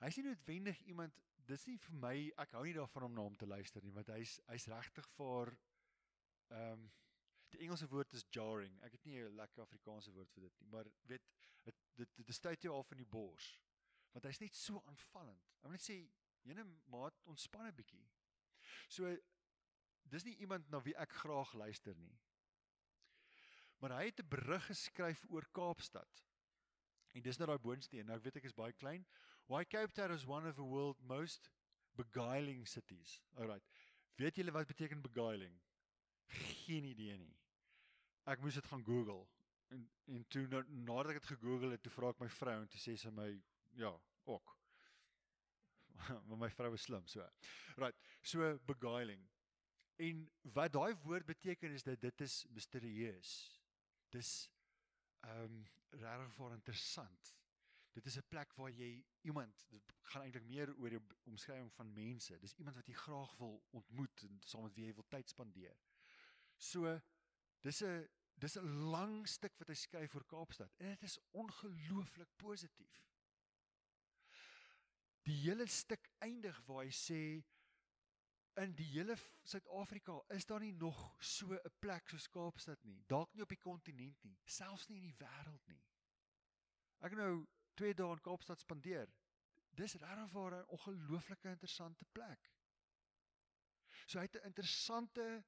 Hy's 0.00 0.16
nie 0.16 0.26
noodwendig 0.26 0.80
iemand, 0.92 1.20
dis 1.48 1.66
nie 1.66 1.78
vir 1.78 1.94
my, 1.94 2.16
ek 2.36 2.52
hou 2.52 2.64
nie 2.64 2.76
daarvan 2.76 3.08
om 3.08 3.14
na 3.14 3.22
hom 3.22 3.36
te 3.36 3.46
luister 3.46 3.82
nie, 3.82 3.92
want 3.92 4.08
hy's 4.12 4.40
hy's 4.48 4.68
regtig 4.68 5.08
vir 5.16 5.56
ehm 6.48 6.72
um, 6.72 6.88
die 7.54 7.62
Engelse 7.62 7.86
woord 7.88 8.12
is 8.12 8.26
jarring. 8.30 8.74
Ek 8.82 8.92
het 8.92 9.04
nie 9.04 9.20
'n 9.22 9.36
lekker 9.36 9.62
Afrikaanse 9.62 10.12
woord 10.12 10.32
vir 10.32 10.42
dit 10.48 10.60
nie, 10.60 10.68
maar 10.68 10.90
weet 11.02 11.22
dit 11.64 11.76
dit 11.94 12.16
dit 12.16 12.34
stuit 12.34 12.62
jou 12.62 12.74
af 12.78 12.90
in 12.90 12.98
die 12.98 13.12
bors 13.18 13.65
want 14.16 14.30
hy's 14.30 14.40
net 14.40 14.54
so 14.56 14.80
aanvallend. 14.88 15.42
Ek 15.60 15.66
wil 15.66 15.74
net 15.76 15.84
sê, 15.84 15.96
jene 16.48 16.64
maat, 16.92 17.18
ontspan 17.28 17.68
'n 17.68 17.76
bietjie. 17.76 18.04
So 18.88 19.10
dis 20.08 20.24
nie 20.24 20.36
iemand 20.40 20.70
na 20.72 20.80
wie 20.80 20.94
ek 20.96 21.12
graag 21.20 21.52
luister 21.52 21.94
nie. 22.00 22.14
Maar 23.82 23.98
hy 23.98 24.04
het 24.08 24.22
'n 24.22 24.28
berig 24.32 24.64
geskryf 24.70 25.24
oor 25.28 25.44
Kaapstad. 25.52 26.22
En 27.14 27.22
dis 27.22 27.38
nou 27.38 27.48
daai 27.48 27.58
boonste 27.58 27.98
een. 27.98 28.06
Nou 28.06 28.16
ek 28.16 28.24
weet 28.24 28.36
ek 28.36 28.44
is 28.44 28.56
baie 28.56 28.72
klein. 28.72 29.04
Why 29.48 29.64
Cape 29.64 29.92
Town 29.92 30.12
is 30.12 30.24
one 30.26 30.48
of 30.48 30.56
the 30.56 30.64
world 30.64 31.00
most 31.00 31.50
beguiling 31.94 32.66
cities. 32.66 33.22
Alright. 33.36 33.64
Weet 34.16 34.36
julle 34.36 34.52
wat 34.52 34.66
beteken 34.66 35.02
beguiling? 35.02 35.60
Geen 36.28 36.84
idee 36.84 37.18
nie. 37.18 37.36
Ek 38.24 38.40
moes 38.40 38.54
dit 38.54 38.64
gaan 38.64 38.84
Google. 38.84 39.26
En 39.68 39.90
en 40.06 40.26
toe 40.28 40.46
nou, 40.46 40.62
nadat 40.68 41.12
ek 41.12 41.20
dit 41.20 41.30
gegoogel 41.36 41.70
het, 41.70 41.82
toe 41.82 41.92
vra 41.92 42.08
ek 42.08 42.20
my 42.20 42.28
vrou 42.28 42.60
en 42.60 42.68
toe 42.68 42.80
sê 42.80 42.96
sy 42.96 43.10
my 43.10 43.30
ja, 43.76 44.00
ook. 44.24 44.58
Want 46.28 46.40
my 46.40 46.50
vrou 46.50 46.72
is 46.74 46.82
slim, 46.82 47.06
so. 47.06 47.24
Right. 47.76 47.96
So 48.22 48.58
beguiling. 48.66 49.28
En 49.96 50.26
wat 50.52 50.72
daai 50.72 50.94
woord 51.02 51.26
beteken 51.26 51.72
is 51.72 51.82
dat 51.82 52.00
dit 52.00 52.20
is 52.20 52.44
misterieus. 52.52 53.32
Dis 54.12 54.50
ehm 55.20 55.42
um, 55.42 55.64
regtig 55.90 56.34
vir 56.36 56.52
interessant. 56.52 57.32
Dit 57.96 58.06
is 58.06 58.16
'n 58.20 58.28
plek 58.28 58.52
waar 58.54 58.70
jy 58.70 59.04
iemand 59.20 59.64
dit 59.68 59.92
gaan 60.02 60.22
eintlik 60.22 60.44
meer 60.44 60.74
oor 60.76 60.90
die 60.90 61.00
omskrywing 61.24 61.72
van 61.72 61.92
mense. 61.92 62.38
Dis 62.38 62.54
iemand 62.54 62.76
wat 62.76 62.86
jy 62.86 62.94
graag 62.94 63.36
wil 63.36 63.62
ontmoet 63.70 64.22
en 64.28 64.40
saam 64.44 64.62
met 64.62 64.74
wie 64.74 64.84
jy 64.84 64.94
wil 64.94 65.08
tyd 65.08 65.28
spandeer. 65.28 65.76
So 66.56 67.00
dis 67.60 67.82
'n 67.82 68.08
dis 68.34 68.58
'n 68.58 68.68
lang 68.92 69.28
stuk 69.28 69.56
wat 69.58 69.68
hy 69.68 69.74
skryf 69.74 70.14
oor 70.14 70.24
Kaapstad 70.24 70.74
en 70.76 70.88
dit 70.88 71.02
is 71.02 71.18
ongelooflik 71.30 72.36
positief 72.36 73.06
die 75.26 75.36
hele 75.42 75.66
stuk 75.66 76.06
eindig 76.22 76.58
waar 76.68 76.84
hy 76.84 76.92
sê 76.94 77.20
in 78.62 78.72
die 78.78 78.86
hele 78.94 79.16
Suid-Afrika 79.44 80.20
is 80.36 80.46
daar 80.46 80.62
nie 80.62 80.72
nog 80.72 81.00
so 81.20 81.52
'n 81.52 81.72
plek 81.80 82.08
so 82.08 82.30
Kaapstad 82.30 82.84
nie. 82.84 83.02
Dalk 83.06 83.34
nie 83.34 83.42
op 83.42 83.48
die 83.48 83.60
kontinent 83.60 84.22
nie, 84.24 84.38
selfs 84.44 84.88
nie 84.88 84.96
in 84.96 85.08
die 85.10 85.18
wêreld 85.24 85.66
nie. 85.66 85.82
Ek 87.00 87.12
nou 87.12 87.46
2 87.74 87.94
dae 87.94 88.12
in 88.12 88.20
Kaapstad 88.20 88.60
spandeer. 88.60 89.12
Dis 89.74 89.94
regtig 89.94 90.34
'n 90.34 90.64
ongelooflike 90.68 91.48
interessante 91.48 92.04
plek. 92.12 92.50
So 94.06 94.18
hy 94.18 94.24
het 94.24 94.36
'n 94.36 94.46
interessante 94.46 95.44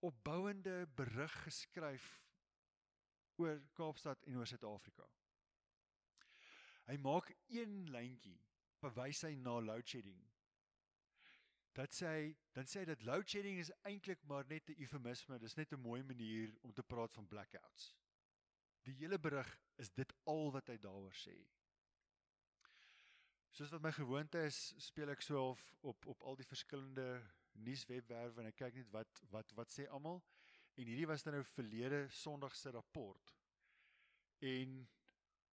opbouende 0.00 0.86
berig 0.86 1.42
geskryf 1.42 2.22
oor 3.36 3.60
Kaapstad 3.74 4.22
en 4.22 4.36
oor 4.36 4.46
Suid-Afrika. 4.46 5.06
Hy 6.86 6.96
maak 6.96 7.34
een 7.48 7.90
lyntjie 7.90 8.40
verwys 8.84 9.24
hy 9.26 9.34
na 9.40 9.58
load 9.60 9.88
shedding. 9.88 10.20
Dat 11.74 11.94
sê 11.96 12.06
hy, 12.06 12.30
dan 12.54 12.68
sê 12.70 12.82
hy 12.82 12.88
dat 12.92 13.02
load 13.08 13.26
shedding 13.26 13.58
is 13.58 13.72
eintlik 13.90 14.22
maar 14.30 14.46
net 14.46 14.70
'n 14.70 14.80
eufemisme, 14.84 15.38
dis 15.38 15.56
net 15.56 15.72
'n 15.72 15.80
mooi 15.80 16.02
manier 16.02 16.54
om 16.62 16.72
te 16.72 16.82
praat 16.82 17.12
van 17.14 17.28
blackouts. 17.28 17.94
Die 18.84 18.94
hele 19.00 19.18
berig 19.18 19.50
is 19.76 19.90
dit 19.90 20.12
al 20.24 20.52
wat 20.52 20.68
hy 20.68 20.76
daaroor 20.78 21.16
sê. 21.16 21.34
Soos 23.54 23.70
wat 23.70 23.82
my 23.82 23.92
gewoonte 23.94 24.40
is, 24.44 24.74
speel 24.82 25.10
ek 25.10 25.22
so 25.22 25.38
half 25.38 25.62
op 25.80 26.06
op 26.06 26.22
al 26.22 26.36
die 26.36 26.46
verskillende 26.46 27.22
nuuswebwerwe 27.52 28.42
en 28.42 28.50
ek 28.50 28.56
kyk 28.56 28.74
net 28.74 28.90
wat 28.90 29.20
wat 29.30 29.52
wat 29.58 29.72
sê 29.72 29.86
almal. 29.88 30.22
En 30.74 30.88
hierdie 30.90 31.06
was 31.06 31.22
dan 31.22 31.36
nou 31.38 31.44
verlede 31.44 32.08
Sondag 32.10 32.56
se 32.58 32.70
rapport. 32.74 33.34
En 34.38 34.88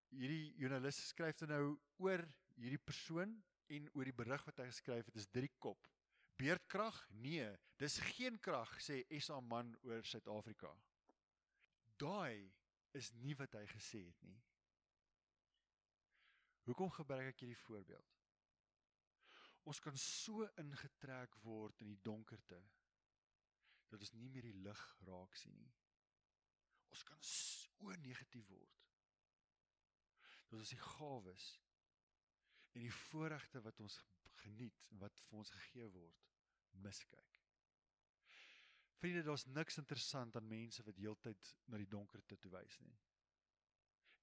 hierdie 0.09 0.53
joernalis 0.57 0.97
skryf 1.11 1.37
dan 1.43 1.53
nou 1.53 1.65
oor 2.01 2.25
hierdie 2.57 2.81
persoon 2.81 3.35
en 3.71 3.89
oor 3.95 4.07
die 4.07 4.15
berig 4.15 4.43
wat 4.47 4.61
hy 4.61 4.67
geskryf 4.69 5.07
het 5.09 5.19
is 5.21 5.29
drie 5.31 5.51
kop. 5.63 5.87
Beerdkrag? 6.41 6.97
Nee, 7.23 7.47
dis 7.79 7.99
geen 8.15 8.39
krag 8.41 8.71
sê 8.81 9.03
SA 9.19 9.39
man 9.45 9.75
oor 9.87 10.03
Suid-Afrika. 10.07 10.71
Daai 12.01 12.49
is 12.97 13.11
nie 13.21 13.35
wat 13.39 13.53
hy 13.59 13.65
gesê 13.71 14.01
het 14.07 14.23
nie. 14.25 14.39
Hoekom 16.67 16.91
gebruik 16.93 17.31
ek 17.31 17.43
hierdie 17.43 17.63
voorbeeld? 17.63 18.17
Ons 19.69 19.79
kan 19.83 19.97
so 20.01 20.47
ingetrek 20.61 21.35
word 21.45 21.81
in 21.83 21.91
die 21.93 22.01
donkerte 22.05 22.59
dat 23.91 23.99
ons 23.99 24.13
nie 24.17 24.29
meer 24.31 24.47
die 24.47 24.61
lig 24.65 24.83
raak 25.05 25.35
sien 25.37 25.57
nie. 25.59 25.73
Ons 26.91 27.03
kan 27.07 27.19
so 27.25 27.91
negatief 28.03 28.47
word. 28.49 28.79
Dat 30.49 30.59
ons 30.59 30.73
die 30.73 30.81
gawes 30.83 31.47
en 32.71 32.81
die 32.81 32.93
voorregte 33.07 33.61
wat 33.61 33.79
ons 33.79 33.99
geniet 34.41 34.87
en 34.91 34.99
wat 35.03 35.21
vir 35.27 35.37
ons 35.37 35.53
gegee 35.57 35.87
word, 35.93 36.27
miskyk. 36.85 37.39
Vriende, 39.01 39.23
daar's 39.25 39.45
niks 39.45 39.79
interessant 39.81 40.35
aan 40.35 40.47
mense 40.47 40.83
wat 40.85 40.99
heeltyd 41.01 41.55
na 41.65 41.79
die 41.81 41.89
donkerte 41.89 42.37
toe 42.37 42.51
wys 42.53 42.77
nie. 42.85 42.97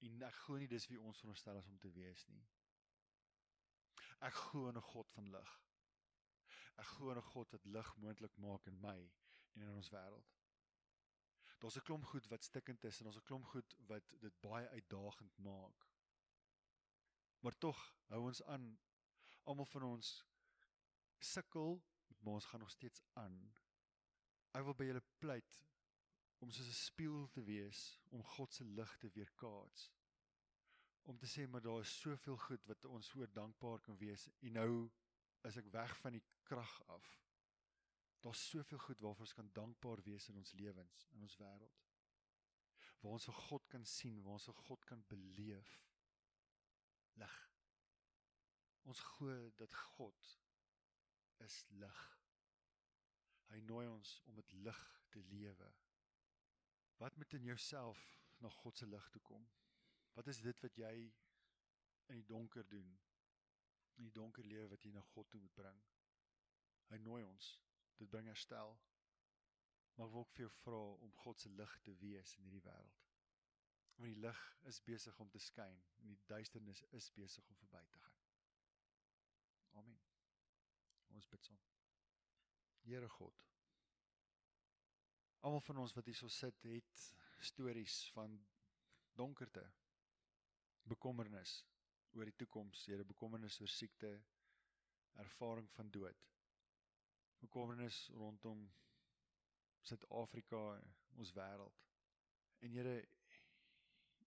En 0.06 0.22
ek 0.28 0.37
glo 0.44 0.61
nie 0.61 0.70
dis 0.70 0.87
wie 0.90 1.00
ons 1.00 1.18
veronderstel 1.18 1.58
is 1.58 1.70
om 1.72 1.78
te 1.82 1.90
wees 1.96 2.24
nie. 2.30 2.44
Ek 4.28 4.34
glo 4.34 4.68
in 4.70 4.78
'n 4.78 4.90
God 4.92 5.11
van 5.16 5.30
lig. 5.34 5.54
Ek 6.78 6.87
glo 6.94 7.11
in 7.11 7.18
'n 7.18 7.30
God 7.32 7.52
wat 7.52 7.64
lig 7.64 7.96
moontlik 7.96 8.37
maak 8.37 8.66
in 8.66 8.80
my 8.80 8.98
en 9.54 9.62
in 9.62 9.74
ons 9.74 9.90
wêreld. 9.90 10.37
Daar's 11.58 11.76
'n 11.76 11.87
klomp 11.90 12.04
goed 12.04 12.26
wat 12.30 12.44
stikkend 12.44 12.84
is 12.84 13.00
en 13.00 13.06
ons 13.06 13.16
'n 13.16 13.28
klomp 13.30 13.44
goed 13.44 13.74
wat 13.87 14.14
dit 14.20 14.40
baie 14.40 14.68
uitdagend 14.68 15.38
maak. 15.38 15.88
Maar 17.40 17.59
tog 17.59 17.79
hou 18.12 18.22
ons 18.27 18.42
aan. 18.42 18.79
Almal 19.42 19.66
van 19.66 19.83
ons 19.83 20.12
sukkel, 21.18 21.79
maar 22.18 22.35
ons 22.35 22.44
gaan 22.44 22.61
nog 22.61 22.70
steeds 22.70 23.03
aan. 23.12 23.38
Ek 24.57 24.64
wil 24.66 24.77
by 24.77 24.88
julle 24.88 25.05
pleit 25.22 25.61
om 26.38 26.51
soos 26.51 26.68
'n 26.68 26.83
spieël 26.83 27.29
te 27.35 27.42
wees 27.42 27.98
om 28.09 28.22
God 28.22 28.53
se 28.53 28.64
lig 28.64 28.96
te 28.96 29.11
weerkaats. 29.11 29.90
Om 31.03 31.18
te 31.18 31.27
sê 31.27 31.48
maar 31.48 31.62
daar 31.62 31.81
is 31.81 32.01
soveel 32.01 32.37
goed 32.37 32.64
wat 32.64 32.85
ons 32.85 33.09
so 33.09 33.27
dankbaar 33.27 33.81
kan 33.81 33.96
wees 33.96 34.29
en 34.40 34.53
nou 34.53 34.90
is 35.42 35.57
ek 35.57 35.72
weg 35.72 35.96
van 35.96 36.12
die 36.12 36.24
krag 36.42 36.83
af. 36.87 37.09
Daar's 38.20 38.48
soveel 38.51 38.79
goed 38.79 39.01
waarvoor 39.01 39.27
ons 39.27 39.33
kan 39.33 39.51
dankbaar 39.53 40.03
wees 40.03 40.29
in 40.29 40.37
ons 40.37 40.53
lewens, 40.53 41.07
in 41.14 41.22
ons 41.22 41.37
wêreld. 41.37 41.85
Waar 43.01 43.12
ons 43.12 43.24
vir 43.24 43.35
God 43.35 43.66
kan 43.66 43.85
sien, 43.85 44.22
waar 44.22 44.33
ons 44.33 44.48
vir 44.51 44.55
God 44.55 44.85
kan 44.85 45.05
beleef. 45.07 45.88
Lig. 47.18 47.37
Ons 48.88 49.00
glo 49.14 49.50
dat 49.61 49.74
God 49.74 50.31
is 51.44 51.59
lig. 51.83 52.00
Hy 53.48 53.61
nooi 53.64 53.87
ons 53.88 54.14
om 54.28 54.37
met 54.38 54.52
lig 54.64 54.81
te 55.12 55.22
lewe. 55.33 55.68
Wat 56.98 57.16
moet 57.16 57.33
in 57.38 57.44
jouself 57.50 58.00
na 58.38 58.50
God 58.61 58.78
se 58.78 58.87
lig 58.87 59.11
toe 59.14 59.22
kom? 59.22 59.44
Wat 60.18 60.26
is 60.26 60.40
dit 60.42 60.61
wat 60.64 60.76
jy 60.81 60.94
in 62.09 62.20
die 62.20 62.26
donker 62.26 62.66
doen? 62.68 62.90
In 63.98 64.09
die 64.09 64.14
donker 64.14 64.46
lewe 64.46 64.68
wat 64.72 64.85
jy 64.85 64.92
na 64.94 65.02
God 65.12 65.31
toe 65.31 65.40
moet 65.40 65.54
bring? 65.54 65.81
Hy 66.92 66.98
nooi 67.04 67.22
ons. 67.24 67.52
Dit 67.98 68.11
bring 68.11 68.31
herstel. 68.31 68.76
Maar 69.98 70.11
wil 70.14 70.26
ek 70.26 70.35
vir 70.37 70.46
jou 70.46 70.54
vra 70.62 70.83
om 71.07 71.14
God 71.24 71.40
se 71.42 71.50
lig 71.54 71.78
te 71.87 71.94
wees 72.02 72.37
in 72.38 72.46
hierdie 72.46 72.64
wêreld. 72.66 73.08
Want 74.09 74.16
die 74.16 74.27
lig 74.27 74.42
is 74.64 74.81
besig 74.81 75.18
om 75.21 75.29
te 75.29 75.38
skyn 75.38 75.83
en 76.01 76.09
die 76.09 76.21
duisternis 76.31 76.81
is 76.97 77.11
besig 77.12 77.49
om 77.53 77.57
verby 77.61 77.83
te 77.92 77.99
gaan. 78.01 78.21
Amen. 79.77 79.99
Ons 81.12 81.27
bid 81.29 81.44
saam. 81.44 81.59
Here 82.88 83.09
God, 83.09 83.42
Almal 85.44 85.61
van 85.61 85.83
ons 85.83 85.92
wat 85.94 86.09
hier 86.09 86.16
so 86.16 86.33
sit 86.33 86.64
het 86.64 87.03
stories 87.51 87.99
van 88.14 88.38
donkerte, 89.21 89.66
bekommernis 90.88 91.59
oor 92.16 92.25
die 92.25 92.37
toekoms, 92.40 92.87
Here, 92.88 93.05
bekommernis 93.05 93.61
oor 93.61 93.68
siekte, 93.68 94.14
ervaring 95.21 95.68
van 95.77 95.92
dood. 95.92 96.25
Bekommernis 97.44 98.07
rondom 98.16 98.64
Suid-Afrika, 99.85 100.64
ons 101.21 101.37
wêreld. 101.37 101.85
En 102.64 102.73
Here, 102.73 102.97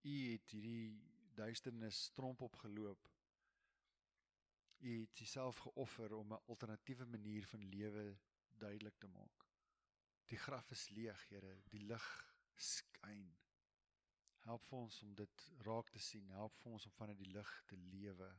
U 0.02 0.16
het 0.32 0.50
hierdie 0.50 0.98
duisternis 1.38 2.04
stromp 2.10 2.42
opgeloop. 2.42 3.10
U 4.82 5.00
het 5.02 5.20
Uself 5.22 5.58
geoffer 5.68 6.14
om 6.14 6.34
'n 6.34 6.44
alternatiewe 6.48 7.06
manier 7.06 7.46
van 7.48 7.70
lewe 7.70 8.18
duidelik 8.48 8.98
te 8.98 9.08
maak. 9.08 9.46
Die 10.26 10.38
graf 10.38 10.72
is 10.72 10.90
leeg, 10.90 11.28
Here, 11.30 11.62
die 11.70 11.80
lig 11.80 12.08
skyn. 12.56 13.38
Help 14.46 14.64
vir 14.66 14.78
ons 14.78 15.02
om 15.04 15.14
dit 15.16 15.50
raak 15.68 15.90
te 15.90 16.00
sien. 16.00 16.30
Help 16.30 16.56
vir 16.58 16.72
ons 16.72 16.86
om 16.86 16.92
vanuit 16.92 17.18
die 17.18 17.32
lig 17.32 17.64
te 17.68 17.78
lewe 17.78 18.32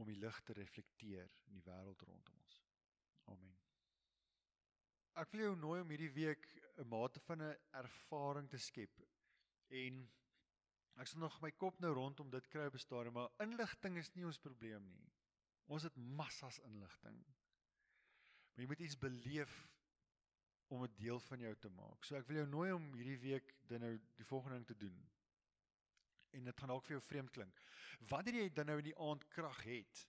om 0.00 0.08
die 0.08 0.18
lig 0.18 0.40
te 0.40 0.52
reflekteer 0.52 1.30
in 1.46 1.58
die 1.58 1.64
wêreld 1.66 2.02
rondom 2.08 2.38
ons. 2.38 2.62
Amen. 3.32 3.56
Ek 5.20 5.30
wil 5.34 5.44
jou 5.44 5.56
nooi 5.60 5.80
om 5.82 5.90
hierdie 5.92 6.12
week 6.16 6.46
'n 6.80 6.88
mate 6.88 7.20
van 7.20 7.42
'n 7.42 7.56
ervaring 7.82 8.48
te 8.48 8.58
skep. 8.58 9.02
En 9.68 10.08
ek 11.00 11.08
sal 11.08 11.20
nog 11.20 11.40
my 11.40 11.50
kop 11.56 11.78
nou 11.80 11.92
rondom 11.96 12.30
dit 12.30 12.48
kry 12.48 12.66
op 12.66 12.74
'n 12.74 12.78
stadium, 12.78 13.14
maar 13.14 13.30
inligting 13.38 13.96
is 13.96 14.12
nie 14.14 14.26
ons 14.26 14.38
probleem 14.38 14.88
nie. 14.88 15.10
Ons 15.66 15.82
het 15.82 15.96
massas 15.96 16.58
inligting. 16.58 17.24
Maar 18.52 18.64
jy 18.64 18.66
moet 18.66 18.80
iets 18.80 18.98
beleef 18.98 19.68
om 20.68 20.82
'n 20.82 20.94
deel 20.96 21.20
van 21.20 21.38
jou 21.38 21.56
te 21.56 21.68
maak. 21.68 22.04
So 22.04 22.16
ek 22.16 22.26
wil 22.26 22.36
jou 22.36 22.46
nooi 22.46 22.72
om 22.72 22.92
hierdie 22.94 23.18
week 23.18 23.54
dan 23.66 23.80
nou 23.80 24.00
die 24.14 24.24
volgende 24.24 24.56
ding 24.56 24.66
te 24.66 24.76
doen. 24.76 25.10
En 26.30 26.44
dit 26.44 26.58
gaan 26.58 26.68
dalk 26.68 26.84
vir 26.84 26.96
jou 26.96 27.02
vreemd 27.02 27.30
klink. 27.30 27.60
Wanneer 28.08 28.34
jy 28.34 28.52
dan 28.52 28.66
nou 28.66 28.78
in 28.78 28.84
die 28.84 28.98
aand 28.98 29.28
krag 29.28 29.62
het 29.62 30.08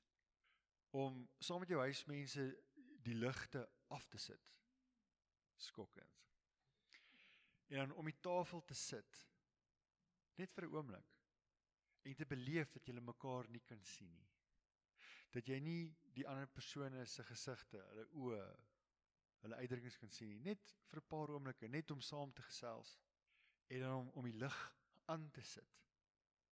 om 0.90 1.30
saam 1.40 1.60
met 1.60 1.70
jou 1.70 1.80
huismense 1.80 2.64
die 3.04 3.16
ligte 3.16 3.70
af 3.88 4.08
te 4.08 4.18
sit. 4.18 4.54
Skokkend. 5.56 6.22
En 7.68 7.78
dan 7.78 7.92
om 7.92 8.06
die 8.06 8.20
tafel 8.20 8.64
te 8.64 8.74
sit 8.74 9.33
net 10.38 10.52
vir 10.52 10.68
'n 10.68 10.76
oomblik 10.76 11.14
en 12.04 12.16
te 12.16 12.26
beleef 12.26 12.72
dat 12.72 12.88
jy 12.88 13.00
mekaar 13.00 13.50
nie 13.50 13.62
kan 13.62 13.84
sien 13.84 14.12
nie. 14.12 14.30
Dat 15.32 15.48
jy 15.48 15.60
nie 15.60 15.96
die 16.14 16.28
ander 16.28 16.48
persone 16.48 17.06
se 17.06 17.24
gesigte, 17.24 17.80
hulle 17.90 18.06
oë, 18.12 18.44
hulle 19.44 19.60
uitdrukkings 19.62 19.98
kan 20.02 20.12
sien 20.12 20.30
nie, 20.30 20.42
net 20.52 20.76
vir 20.90 21.00
'n 21.00 21.08
paar 21.08 21.30
oomblikke, 21.30 21.68
net 21.68 21.92
om 21.92 22.02
saam 22.02 22.34
te 22.34 22.42
gesels 22.42 23.00
en 23.70 23.80
dan 23.80 23.96
om 24.00 24.10
om 24.20 24.26
die 24.26 24.38
lig 24.38 24.60
aan 25.06 25.30
te 25.32 25.42
sit. 25.42 25.80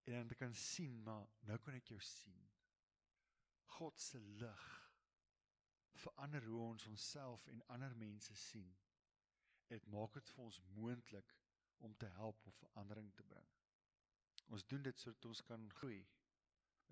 En 0.04 0.12
dan 0.12 0.28
te 0.28 0.34
kan 0.34 0.54
sien, 0.54 1.02
maar 1.02 1.28
nou 1.40 1.58
kan 1.58 1.74
ek 1.74 1.88
jou 1.88 2.00
sien. 2.00 2.50
God 3.64 4.00
se 4.00 4.18
lig 4.18 4.64
verander 5.92 6.44
hoe 6.44 6.60
ons 6.60 6.86
onsself 6.86 7.46
en 7.46 7.66
ander 7.66 7.96
mense 7.96 8.34
sien. 8.34 8.74
Dit 9.66 9.86
maak 9.86 10.12
dit 10.12 10.30
vir 10.34 10.44
ons 10.44 10.60
moontlik 10.74 11.36
om 11.78 11.94
te 11.96 12.06
help 12.06 12.46
om 12.46 12.52
verandering 12.52 13.14
te 13.14 13.22
bring. 13.22 13.61
Ons 14.52 14.66
doen 14.68 14.82
dit 14.84 14.98
sodat 15.00 15.24
ons 15.30 15.44
kan 15.48 15.62
groei 15.78 16.02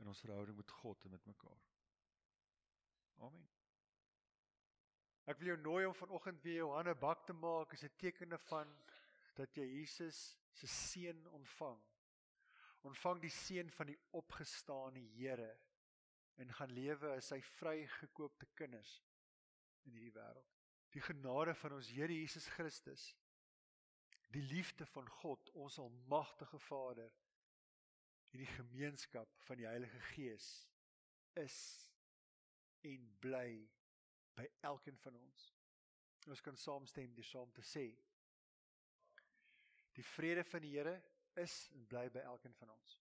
in 0.01 0.09
ons 0.09 0.23
verhouding 0.25 0.57
met 0.57 0.71
God 0.81 1.05
en 1.05 1.13
met 1.13 1.27
mekaar. 1.29 1.65
Amen. 3.27 3.49
Ek 5.29 5.39
wil 5.39 5.53
jou 5.53 5.59
nooi 5.61 5.83
om 5.87 5.95
vanoggend 5.95 6.41
weer 6.43 6.63
jou 6.63 6.71
hande 6.73 6.95
bak 6.97 7.27
te 7.29 7.37
maak 7.37 7.75
as 7.77 7.85
'n 7.85 7.97
teken 8.01 8.39
van 8.49 8.73
dat 9.37 9.57
jy 9.57 9.67
Jesus 9.77 10.37
se 10.53 10.67
seën 10.67 11.27
ontvang. 11.29 11.81
Ontvang 12.89 13.21
die 13.21 13.31
seën 13.31 13.71
van 13.71 13.87
die 13.87 13.99
opgestane 14.11 15.01
Here 15.17 15.59
en 16.37 16.53
gaan 16.53 16.73
lewe 16.73 17.13
as 17.17 17.29
sy 17.29 17.41
vrygekoopte 17.43 18.47
kinders 18.57 19.03
in 19.85 19.93
hierdie 19.93 20.15
wêreld. 20.17 20.57
Die 20.91 21.03
genade 21.05 21.55
van 21.55 21.73
ons 21.73 21.89
Here 21.89 22.15
Jesus 22.15 22.49
Christus, 22.57 23.17
die 24.33 24.43
liefde 24.43 24.87
van 24.87 25.09
God, 25.09 25.51
ons 25.51 25.79
almagtige 25.79 26.59
Vader 26.59 27.13
en 28.31 28.39
die 28.39 28.51
gemeenskap 28.55 29.33
van 29.47 29.57
die 29.57 29.67
Heilige 29.67 30.01
Gees 30.13 30.49
is 31.41 31.59
en 32.87 33.09
bly 33.21 33.69
by 34.39 34.47
elkeen 34.61 34.99
van 34.99 35.17
ons. 35.19 35.51
Ons 36.31 36.43
kan 36.45 36.57
saamstem 36.57 37.15
deur 37.17 37.27
saam 37.27 37.53
te 37.53 37.65
sê: 37.67 37.87
Die 39.97 40.07
vrede 40.15 40.45
van 40.45 40.63
die 40.65 40.75
Here 40.77 40.97
is 41.41 41.69
en 41.75 41.87
bly 41.87 42.09
by 42.13 42.23
elkeen 42.33 42.55
van 42.55 42.71
ons. 42.77 43.00